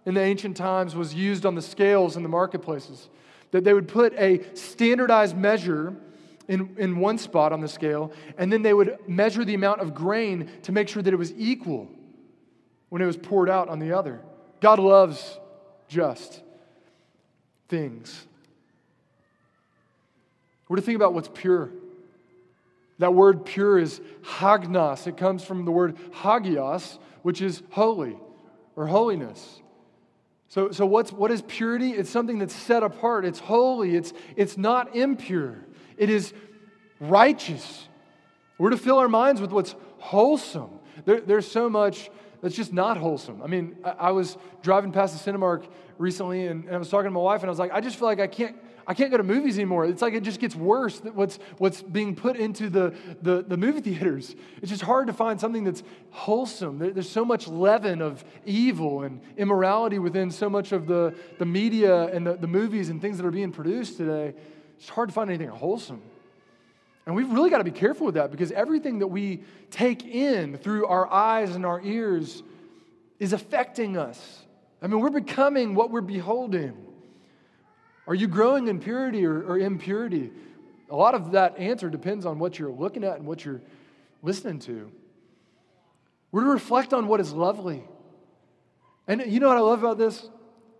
[0.06, 3.10] in the ancient times was used on the scales in the marketplaces.
[3.52, 5.96] That they would put a standardized measure
[6.48, 9.94] in, in one spot on the scale, and then they would measure the amount of
[9.94, 11.88] grain to make sure that it was equal
[12.90, 14.20] when it was poured out on the other.
[14.60, 15.38] God loves
[15.88, 16.42] just
[17.68, 18.26] things.
[20.68, 21.70] We're to think about what's pure.
[22.98, 25.08] That word pure is hagnos.
[25.08, 28.18] It comes from the word hagios, which is holy
[28.76, 29.62] or holiness.
[30.48, 31.92] So, so what's, what is purity?
[31.92, 35.58] It's something that's set apart, it's holy, it's, it's not impure,
[35.98, 36.34] it is
[37.00, 37.88] righteous.
[38.58, 40.72] We're to fill our minds with what's wholesome.
[41.06, 42.10] There, there's so much
[42.42, 43.42] that's just not wholesome.
[43.42, 45.66] I mean, I, I was driving past the Cinemark
[45.98, 47.98] recently and, and I was talking to my wife, and I was like, I just
[47.98, 48.56] feel like I can't
[48.90, 49.86] I can't go to movies anymore.
[49.86, 53.82] It's like it just gets worse what's, what's being put into the, the, the movie
[53.82, 54.36] theaters.
[54.64, 56.80] It's just hard to find something that's wholesome.
[56.80, 61.46] There, there's so much leaven of evil and immorality within so much of the, the
[61.46, 64.34] media and the, the movies and things that are being produced today.
[64.80, 66.02] It's hard to find anything wholesome.
[67.06, 70.58] And we've really got to be careful with that because everything that we take in
[70.58, 72.42] through our eyes and our ears
[73.20, 74.48] is affecting us.
[74.82, 76.89] I mean, we're becoming what we're beholding.
[78.10, 80.32] Are you growing in purity or, or impurity?
[80.90, 83.62] A lot of that answer depends on what you're looking at and what you're
[84.24, 84.92] listening to.
[86.32, 87.84] We're to reflect on what is lovely.
[89.08, 90.28] And you know what I love about this?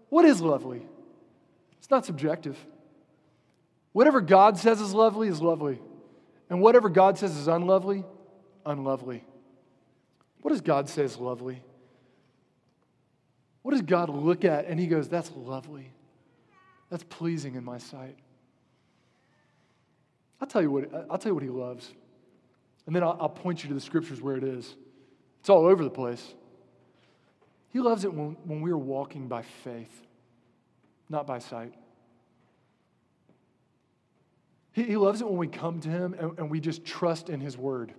[0.10, 0.82] What is lovely?
[1.78, 2.58] It's not subjective.
[3.92, 5.80] Whatever God says is lovely is lovely.
[6.50, 8.06] And whatever God says is unlovely,
[8.66, 9.24] unlovely.
[10.42, 11.62] What does God say is lovely?
[13.62, 15.92] What does God look at and he goes, that's lovely?
[16.90, 18.18] That's pleasing in my sight.
[20.42, 21.94] I'll tell you what, I'll tell you what he loves.
[22.86, 24.76] And then I'll, I'll point you to the scriptures where it is.
[25.42, 26.34] It's all over the place.
[27.70, 30.08] He loves it when, when we are walking by faith,
[31.08, 31.74] not by sight.
[34.72, 37.40] He, he loves it when we come to him and, and we just trust in
[37.40, 37.94] his word.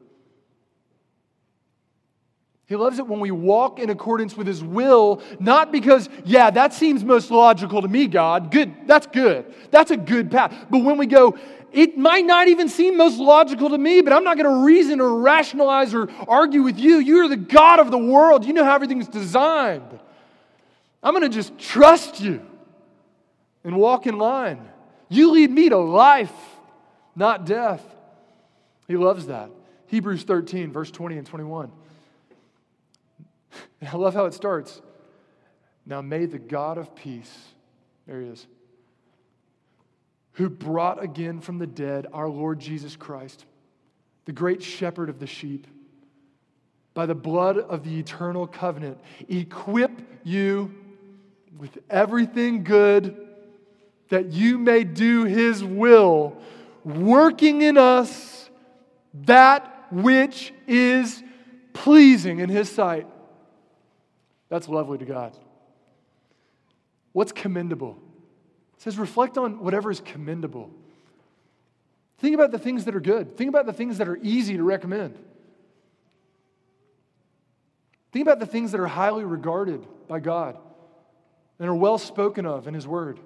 [2.71, 6.73] He loves it when we walk in accordance with His will, not because, yeah, that
[6.73, 8.53] seems most logical to me, God.
[8.53, 9.53] Good, that's good.
[9.73, 10.55] That's a good path.
[10.71, 11.37] But when we go,
[11.73, 15.01] it might not even seem most logical to me, but I'm not going to reason
[15.01, 16.99] or rationalize or argue with you.
[16.99, 18.45] You're the God of the world.
[18.45, 19.99] You know how everything's designed.
[21.03, 22.41] I'm going to just trust you
[23.65, 24.61] and walk in line.
[25.09, 26.31] You lead me to life,
[27.17, 27.83] not death.
[28.87, 29.51] He loves that.
[29.89, 31.73] Hebrews 13, verse 20 and 21.
[33.93, 34.81] I love how it starts.
[35.87, 37.33] Now may the God of peace,
[38.07, 38.47] there he is,
[40.33, 43.45] who brought again from the dead our Lord Jesus Christ,
[44.25, 45.67] the great shepherd of the sheep,
[46.95, 48.99] by the blood of the eternal covenant,
[49.29, 49.91] equip
[50.25, 50.75] you
[51.59, 53.29] with everything good
[54.09, 56.37] that you may do his will,
[56.85, 58.51] working in us
[59.15, 61.23] that which is
[61.73, 63.07] pleasing in his sight.
[64.51, 65.35] That's lovely to God.
[67.13, 67.97] What's commendable?
[68.75, 70.71] It says, reflect on whatever is commendable.
[72.19, 73.37] Think about the things that are good.
[73.37, 75.19] Think about the things that are easy to recommend.
[78.13, 80.59] Think about the things that are highly regarded by God
[81.59, 83.21] and are well spoken of in His Word.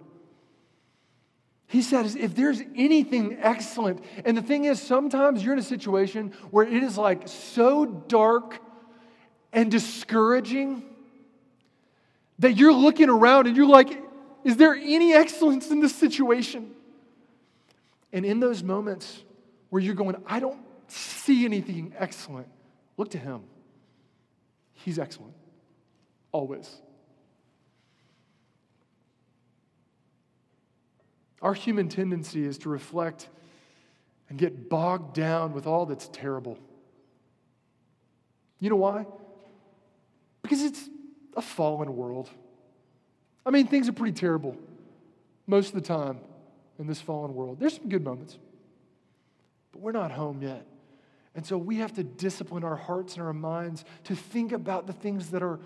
[1.67, 6.33] He says, if there's anything excellent, and the thing is, sometimes you're in a situation
[6.51, 8.61] where it is like so dark
[9.53, 10.85] and discouraging
[12.45, 14.05] that you're looking around and you're like,
[14.45, 16.73] is there any excellence in this situation?
[18.13, 19.25] And in those moments
[19.71, 22.47] where you're going, I don't see anything excellent,
[22.99, 23.45] look to Him.
[24.75, 25.33] He's excellent,
[26.33, 26.83] always.
[31.41, 33.31] Our human tendency is to reflect
[34.29, 36.59] and get bogged down with all that's terrible.
[38.61, 39.07] You know why?
[40.43, 40.91] Because it's
[41.37, 42.31] a fallen world.
[43.47, 44.57] I mean, things are pretty terrible
[45.47, 46.19] most of the time.
[46.79, 47.61] in this fallen world.
[47.61, 48.37] There's some good moments,
[49.71, 50.67] but we're not home yet.
[51.37, 54.93] And so we have to discipline our hearts and our minds to think about the
[54.93, 55.61] things that are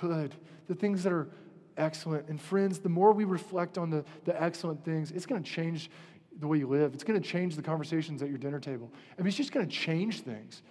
[0.00, 0.34] good,
[0.66, 1.28] the things that are
[1.76, 2.28] excellent.
[2.28, 5.90] And friends, the more we reflect on the, the excellent things, it's going to change
[6.38, 6.94] the way you live.
[6.94, 8.92] It's going to change the conversations at your dinner table.
[9.18, 10.62] I mean, it's just going to change things.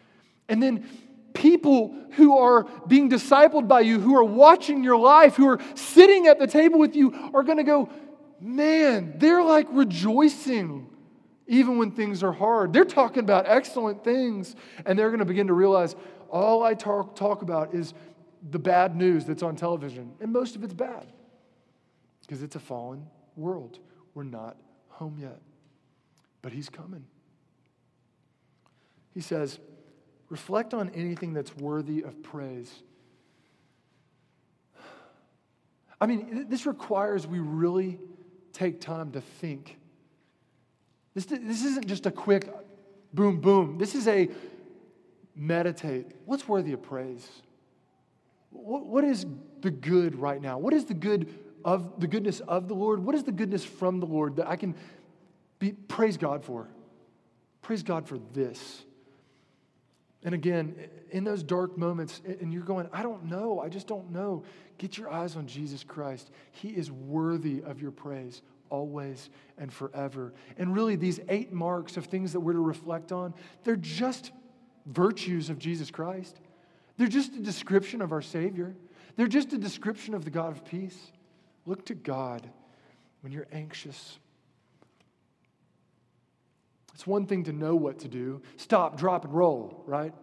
[0.49, 0.87] And then
[1.33, 6.27] people who are being discipled by you, who are watching your life, who are sitting
[6.27, 7.89] at the table with you, are going to go,
[8.39, 10.89] man, they're like rejoicing
[11.47, 12.73] even when things are hard.
[12.73, 14.55] They're talking about excellent things,
[14.85, 15.95] and they're going to begin to realize
[16.29, 17.93] all I talk, talk about is
[18.49, 21.05] the bad news that's on television, and most of it's bad
[22.21, 23.79] because it's a fallen world.
[24.13, 24.57] We're not
[24.89, 25.39] home yet,
[26.41, 27.05] but He's coming.
[29.13, 29.59] He says,
[30.33, 32.73] reflect on anything that's worthy of praise.
[36.01, 37.99] I mean, this requires we really
[38.51, 39.77] take time to think
[41.13, 42.49] this, this isn't just a quick
[43.13, 43.77] boom, boom.
[43.77, 44.29] This is a
[45.35, 46.07] meditate.
[46.25, 47.27] What's worthy of praise?
[48.49, 49.25] What, what is
[49.61, 50.57] the good right now?
[50.57, 51.31] What is the good
[51.63, 53.05] of the goodness of the Lord?
[53.05, 54.75] What is the goodness from the Lord that I can
[55.59, 56.67] be, praise God for?
[57.61, 58.83] Praise God for this.
[60.23, 60.75] And again,
[61.11, 64.43] in those dark moments, and you're going, I don't know, I just don't know.
[64.77, 66.31] Get your eyes on Jesus Christ.
[66.51, 70.33] He is worthy of your praise always and forever.
[70.57, 74.31] And really, these eight marks of things that we're to reflect on, they're just
[74.87, 76.39] virtues of Jesus Christ.
[76.97, 78.75] They're just a description of our Savior.
[79.15, 81.11] They're just a description of the God of peace.
[81.65, 82.49] Look to God
[83.21, 84.19] when you're anxious.
[86.93, 90.13] It's one thing to know what to do stop, drop, and roll, right?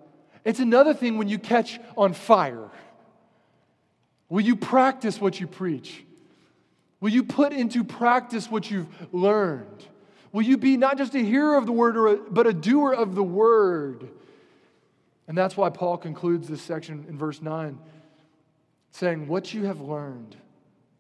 [0.45, 2.71] It's another thing when you catch on fire.
[4.29, 6.05] Will you practice what you preach?
[7.01, 9.85] Will you put into practice what you've learned?
[10.33, 13.23] Will you be not just a hearer of the word, but a doer of the
[13.23, 14.09] word?
[15.27, 17.79] And that's why Paul concludes this section in verse 9,
[18.93, 20.37] saying, What you have learned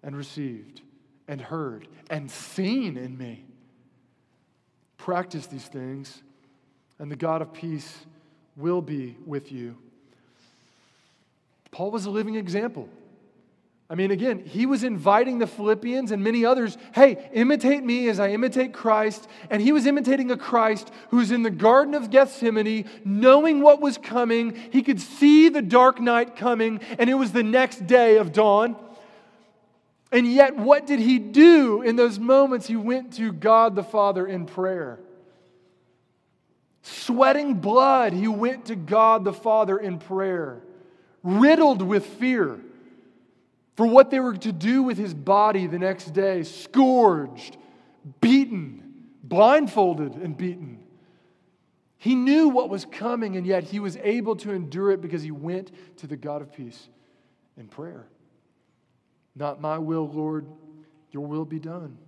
[0.03, 0.81] and received
[1.29, 3.45] and heard and seen in me,
[5.05, 6.23] practice these things,
[6.99, 8.07] and the God of peace
[8.57, 9.77] will be with you.
[11.71, 12.89] Paul was a living example.
[13.89, 18.21] I mean, again, he was inviting the Philippians and many others, hey, imitate me as
[18.21, 19.27] I imitate Christ.
[19.51, 23.99] And he was imitating a Christ who's in the Garden of Gethsemane, knowing what was
[23.99, 24.55] coming.
[24.71, 28.77] He could see the dark night coming, and it was the next day of dawn.
[30.13, 32.67] And yet, what did he do in those moments?
[32.67, 34.99] He went to God the Father in prayer.
[36.83, 40.61] Sweating blood, he went to God the Father in prayer,
[41.23, 42.59] riddled with fear
[43.77, 47.57] for what they were to do with his body the next day, scourged,
[48.21, 50.81] beaten, blindfolded, and beaten.
[51.97, 55.31] He knew what was coming, and yet he was able to endure it because he
[55.31, 56.89] went to the God of peace
[57.57, 58.07] in prayer.
[59.35, 60.47] Not my will, Lord,
[61.13, 61.99] your will be done.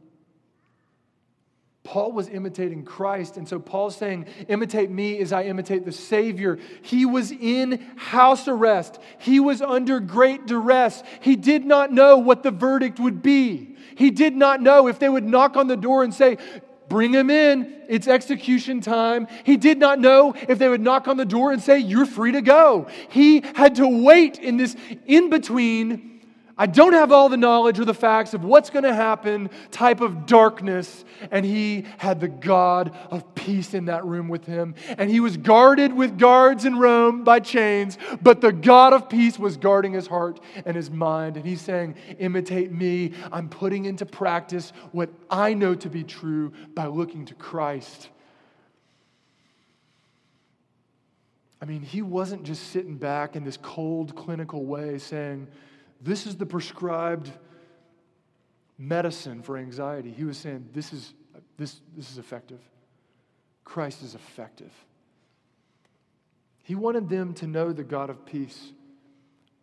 [1.84, 3.36] Paul was imitating Christ.
[3.36, 6.58] And so Paul's saying, imitate me as I imitate the Savior.
[6.82, 11.02] He was in house arrest, he was under great duress.
[11.20, 13.76] He did not know what the verdict would be.
[13.96, 16.38] He did not know if they would knock on the door and say,
[16.88, 17.82] Bring him in.
[17.88, 19.26] It's execution time.
[19.44, 22.32] He did not know if they would knock on the door and say, You're free
[22.32, 22.88] to go.
[23.08, 26.11] He had to wait in this in between
[26.56, 30.00] I don't have all the knowledge or the facts of what's going to happen type
[30.00, 31.04] of darkness.
[31.30, 34.74] And he had the God of peace in that room with him.
[34.98, 39.38] And he was guarded with guards in Rome by chains, but the God of peace
[39.38, 41.36] was guarding his heart and his mind.
[41.36, 43.12] And he's saying, Imitate me.
[43.32, 48.08] I'm putting into practice what I know to be true by looking to Christ.
[51.62, 55.46] I mean, he wasn't just sitting back in this cold, clinical way saying,
[56.02, 57.30] this is the prescribed
[58.76, 60.10] medicine for anxiety.
[60.10, 61.14] He was saying, This is,
[61.56, 62.60] this, this is effective.
[63.64, 64.72] Christ is effective.
[66.64, 68.72] He wanted them to know the God of peace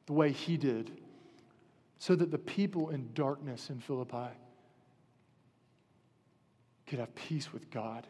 [0.05, 0.91] the way he did,
[1.99, 4.29] so that the people in darkness in Philippi
[6.87, 8.07] could have peace with God,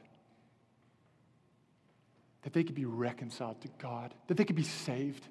[2.44, 5.28] that they could be reconciled to God, that they could be saved,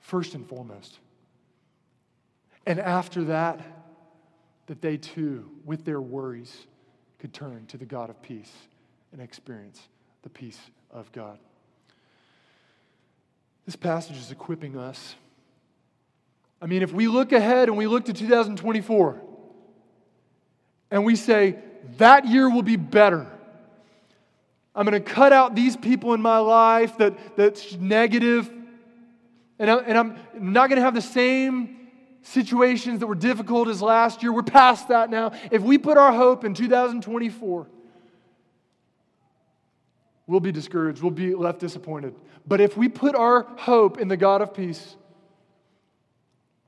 [0.00, 0.98] first and foremost.
[2.66, 3.60] And after that,
[4.66, 6.66] that they too, with their worries,
[7.18, 8.52] could turn to the God of peace
[9.12, 9.80] and experience
[10.22, 10.58] the peace
[10.90, 11.38] of God.
[13.66, 15.14] This passage is equipping us.
[16.60, 19.20] I mean, if we look ahead and we look to 2024,
[20.90, 21.58] and we say,
[21.98, 23.26] that year will be better.
[24.74, 28.50] I'm going to cut out these people in my life that, that's negative,
[29.58, 31.81] and, I, and I'm not going to have the same
[32.22, 34.32] situations that were difficult as last year.
[34.32, 35.32] We're past that now.
[35.50, 37.66] If we put our hope in 2024,
[40.26, 42.14] we'll be discouraged, we'll be left disappointed.
[42.46, 44.96] But if we put our hope in the God of peace,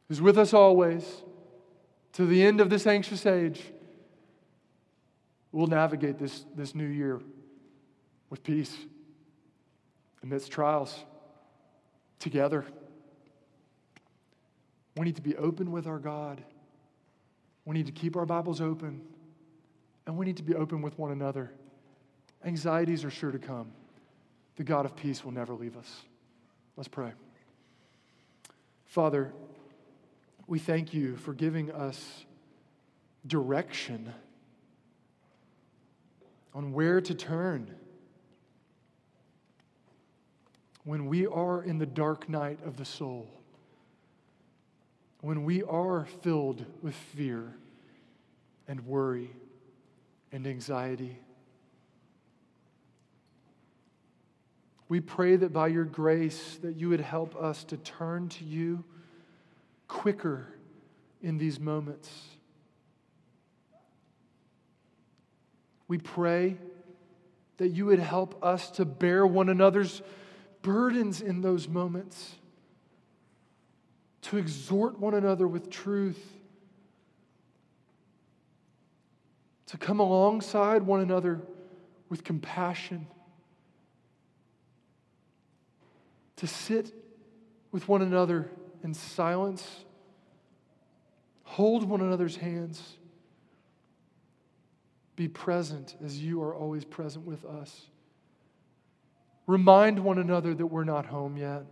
[0.08, 1.04] who's with us always
[2.12, 3.62] to the end of this anxious age,
[5.50, 7.20] we'll navigate this, this new year
[8.28, 8.76] with peace
[10.22, 10.96] amidst trials
[12.18, 12.64] together.
[14.96, 16.42] We need to be open with our God.
[17.64, 19.00] We need to keep our Bibles open.
[20.06, 21.50] And we need to be open with one another.
[22.44, 23.72] Anxieties are sure to come.
[24.56, 26.02] The God of peace will never leave us.
[26.76, 27.12] Let's pray.
[28.86, 29.32] Father,
[30.46, 32.24] we thank you for giving us
[33.26, 34.12] direction
[36.54, 37.74] on where to turn
[40.84, 43.28] when we are in the dark night of the soul,
[45.24, 47.56] when we are filled with fear
[48.68, 49.30] and worry
[50.30, 51.18] and anxiety.
[54.86, 58.84] We pray that by your grace that you would help us to turn to you
[59.88, 60.46] quicker
[61.22, 62.10] in these moments.
[65.88, 66.58] We pray
[67.56, 70.02] that you would help us to bear one another's
[70.60, 72.34] burdens in those moments,
[74.24, 76.20] to exhort one another with truth,
[79.66, 81.42] to come alongside one another
[82.08, 83.06] with compassion,
[86.36, 86.92] to sit
[87.70, 88.50] with one another
[88.82, 89.84] in silence,
[91.42, 92.96] hold one another's hands,
[95.16, 97.88] be present as you are always present with us.
[99.46, 101.64] Remind one another that we're not home yet.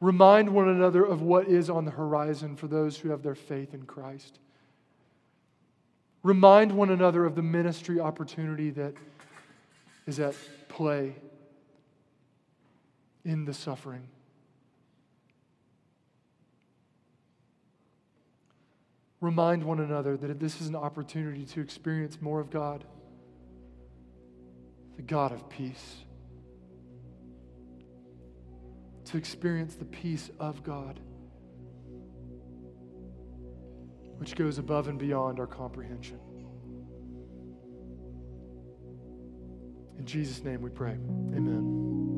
[0.00, 3.72] Remind one another of what is on the horizon for those who have their faith
[3.72, 4.38] in Christ.
[6.22, 8.94] Remind one another of the ministry opportunity that
[10.06, 10.34] is at
[10.68, 11.14] play
[13.24, 14.06] in the suffering.
[19.20, 22.84] Remind one another that this is an opportunity to experience more of God
[24.96, 25.96] the God of peace,
[29.06, 31.00] to experience the peace of God,
[34.18, 36.20] which goes above and beyond our comprehension.
[39.98, 40.92] In Jesus' name we pray.
[41.34, 42.15] Amen.